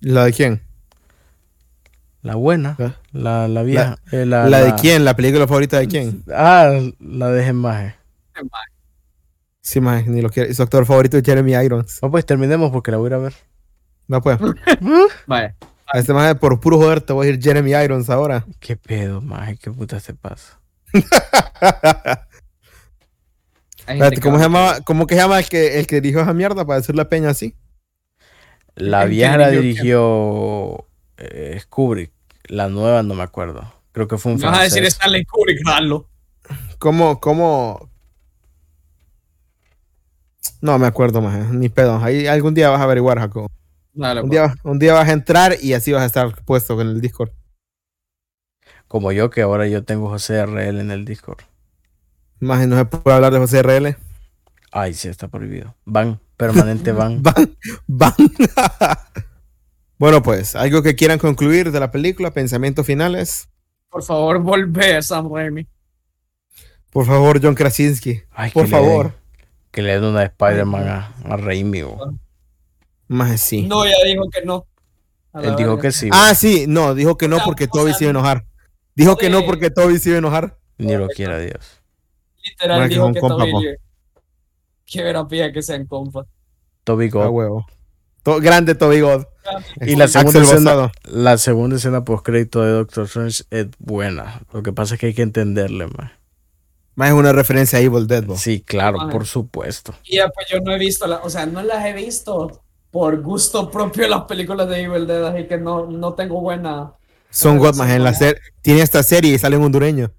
[0.00, 0.62] ¿La de quién?
[2.22, 2.76] La buena.
[2.78, 2.92] ¿Eh?
[3.12, 3.98] La, la vieja.
[4.12, 5.04] eh, la, ¿La de la- quién?
[5.04, 6.22] ¿La película favorita de quién?
[6.34, 7.94] Ah, la de Gemaje.
[9.62, 10.52] Sí, maje, ni lo quiere.
[10.54, 11.98] Su actor favorito es Jeremy Irons.
[12.02, 13.34] No, pues terminemos porque la voy a ir a ver.
[14.10, 14.38] No, pues.
[15.28, 15.54] Vaya.
[15.86, 18.44] A este maje, por puro joder, te voy a ir Jeremy Irons ahora.
[18.58, 19.56] ¿Qué pedo, maje?
[19.56, 20.58] ¿Qué puta te pasa?
[23.86, 26.22] Espérate, ¿cómo que se va- llama, ¿Cómo que se llama el que, el que dirigió
[26.22, 27.54] esa mierda para decir la peña así?
[28.74, 30.86] La ¿En qué vieja la dirigió
[31.18, 32.10] eh, Kubrick.
[32.46, 33.72] La nueva no me acuerdo.
[33.92, 34.94] Creo que fue un Me vas a decir francés.
[34.94, 36.08] Stanley Kubrick, jalo.
[36.80, 37.88] ¿Cómo, cómo?
[40.60, 41.98] No me acuerdo más, ni pedo.
[42.02, 43.48] Ahí algún día vas a averiguar, Jacob.
[43.92, 44.40] Dale, Un pues.
[44.40, 47.30] día, un día vas a entrar y así vas a estar puesto en el Discord.
[48.88, 51.38] Como yo, que ahora yo tengo José RL en el Discord.
[52.40, 53.96] Más no se puede hablar de José RL.
[54.72, 55.74] Ay, sí, está prohibido.
[55.84, 57.22] Van, permanente van.
[57.22, 57.56] Van,
[57.86, 58.14] van.
[59.98, 63.48] bueno, pues, algo que quieran concluir de la película, pensamientos finales.
[63.90, 65.66] Por favor, volvé a Sam Raimi.
[66.90, 68.22] Por favor, John Krasinski.
[68.30, 69.14] Ay, Por que le den- favor.
[69.70, 71.82] que le den una de Spider-Man a, a Raimi.
[71.82, 72.14] bo.
[73.10, 73.62] Más sí.
[73.62, 74.66] No, ya dijo que no.
[75.34, 76.08] Él dijo que sí.
[76.12, 78.46] Ah, sí, no, dijo que no porque o Toby sea, se iba a enojar.
[78.94, 80.56] Dijo que no porque Toby se iba a enojar.
[80.78, 81.80] Ni lo quiera Dios.
[82.44, 83.60] Literal que dijo que Toby po.
[83.62, 86.26] le- Que sean compas.
[86.84, 87.28] Toby A God.
[87.30, 87.66] huevo.
[88.22, 89.24] To- grande Toby God.
[89.80, 94.42] Y la segunda, escena, la segunda escena post crédito de Doctor Strange es buena.
[94.52, 96.12] Lo que pasa es que hay que entenderle, man.
[96.94, 98.24] Más es una referencia a Evil Dead.
[98.36, 99.10] Sí, claro, Ajá.
[99.10, 99.94] por supuesto.
[100.04, 103.20] Y ya, pues yo no he visto, la, o sea, no las he visto por
[103.22, 106.94] gusto propio las películas de Evil Dead, así que no, no tengo buena.
[107.30, 108.40] Son Pero God, sí, más en la serie.
[108.62, 110.12] Tiene esta serie y sale en hondureño.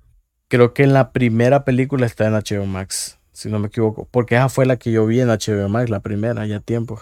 [0.48, 3.20] Creo que en la primera película está en HBO Max.
[3.32, 4.08] si no me equivoco.
[4.12, 7.02] Porque esa fue la que yo vi en HBO Max, la primera, ya tiempos.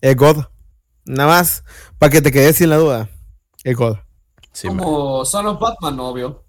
[0.00, 0.44] Es God.
[1.04, 1.64] Nada más,
[1.98, 3.08] para que te quedes sin la duda.
[3.64, 3.98] Es God.
[4.52, 4.68] Sí.
[4.68, 6.44] Como Son of Batman, obvio.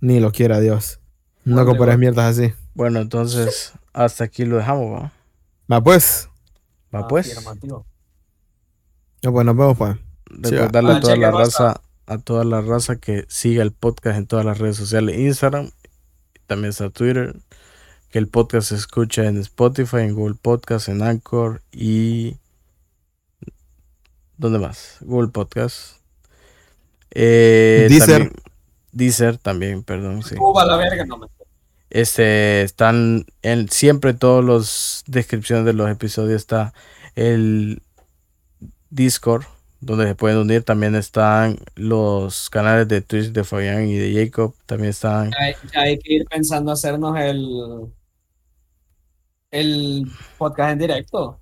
[0.00, 1.00] Ni lo quiera Dios.
[1.44, 2.52] No compares mierdas así.
[2.74, 5.12] Bueno, entonces, hasta aquí lo dejamos, ¿va?
[5.72, 6.28] Va pues.
[6.94, 7.32] Va pues.
[7.36, 7.86] Afirmativo.
[9.22, 9.96] No, pues nos vemos pues.
[10.26, 11.64] Recordarle Ah, a toda la raza.
[11.68, 15.70] raza, a toda la raza que siga el podcast en todas las redes sociales, Instagram,
[16.46, 17.34] también está Twitter,
[18.10, 22.36] que el podcast se escucha en Spotify, en Google Podcast, en Anchor y
[24.36, 24.98] ¿dónde más?
[25.00, 25.96] Google Podcast.
[27.10, 28.08] Eh, Deezer.
[28.28, 28.32] también-
[28.92, 30.34] Deezer también, perdón, sí.
[30.36, 31.26] Cuba la verga, no me.
[31.94, 36.74] Este, están en siempre todas las descripciones de los episodios está
[37.14, 37.82] el
[38.90, 39.44] Discord
[39.78, 40.64] donde se pueden unir.
[40.64, 44.56] También están los canales de Twitch de Fabián y de Jacob.
[44.66, 45.30] También están.
[45.30, 47.86] Ya hay, hay que ir pensando hacernos el.
[49.52, 51.40] El podcast en directo.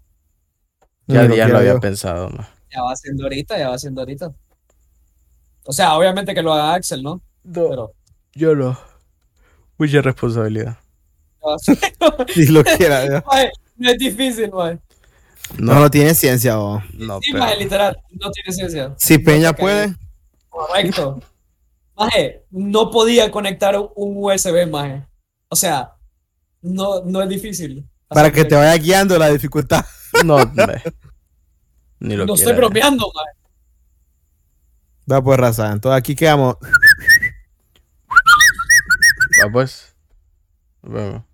[1.07, 1.81] Ya, ya lo había yo.
[1.81, 2.47] pensado, ¿no?
[2.71, 4.35] Ya va siendo ahorita, ya va siendo ahorita.
[5.65, 7.23] O sea, obviamente que lo haga Axel, ¿no?
[7.43, 7.95] Pero.
[8.35, 8.92] yo no.
[9.83, 10.79] Mucha responsabilidad.
[11.59, 13.25] siendo- Ni lo quiera
[13.77, 14.79] no es difícil, mae.
[15.59, 16.81] No, no tiene ciencia, oh.
[16.95, 18.95] No, Sí, pero- mae, literal, no tiene ciencia.
[18.97, 19.95] Si Peña puede,
[20.49, 21.21] Correcto.
[21.97, 25.05] Maje, no podía conectar un USB, maje.
[25.49, 25.95] O sea,
[26.61, 27.89] no, no es difícil.
[28.09, 29.85] para que te vaya guiando la dificultad.
[30.25, 30.39] no.
[31.99, 32.51] Ni lo No quiera.
[32.51, 33.31] estoy bromeando, maje.
[35.11, 35.73] Va pues raza.
[35.73, 36.57] Entonces aquí quedamos.
[39.43, 39.95] Va pues.
[40.83, 41.32] Nos vemos.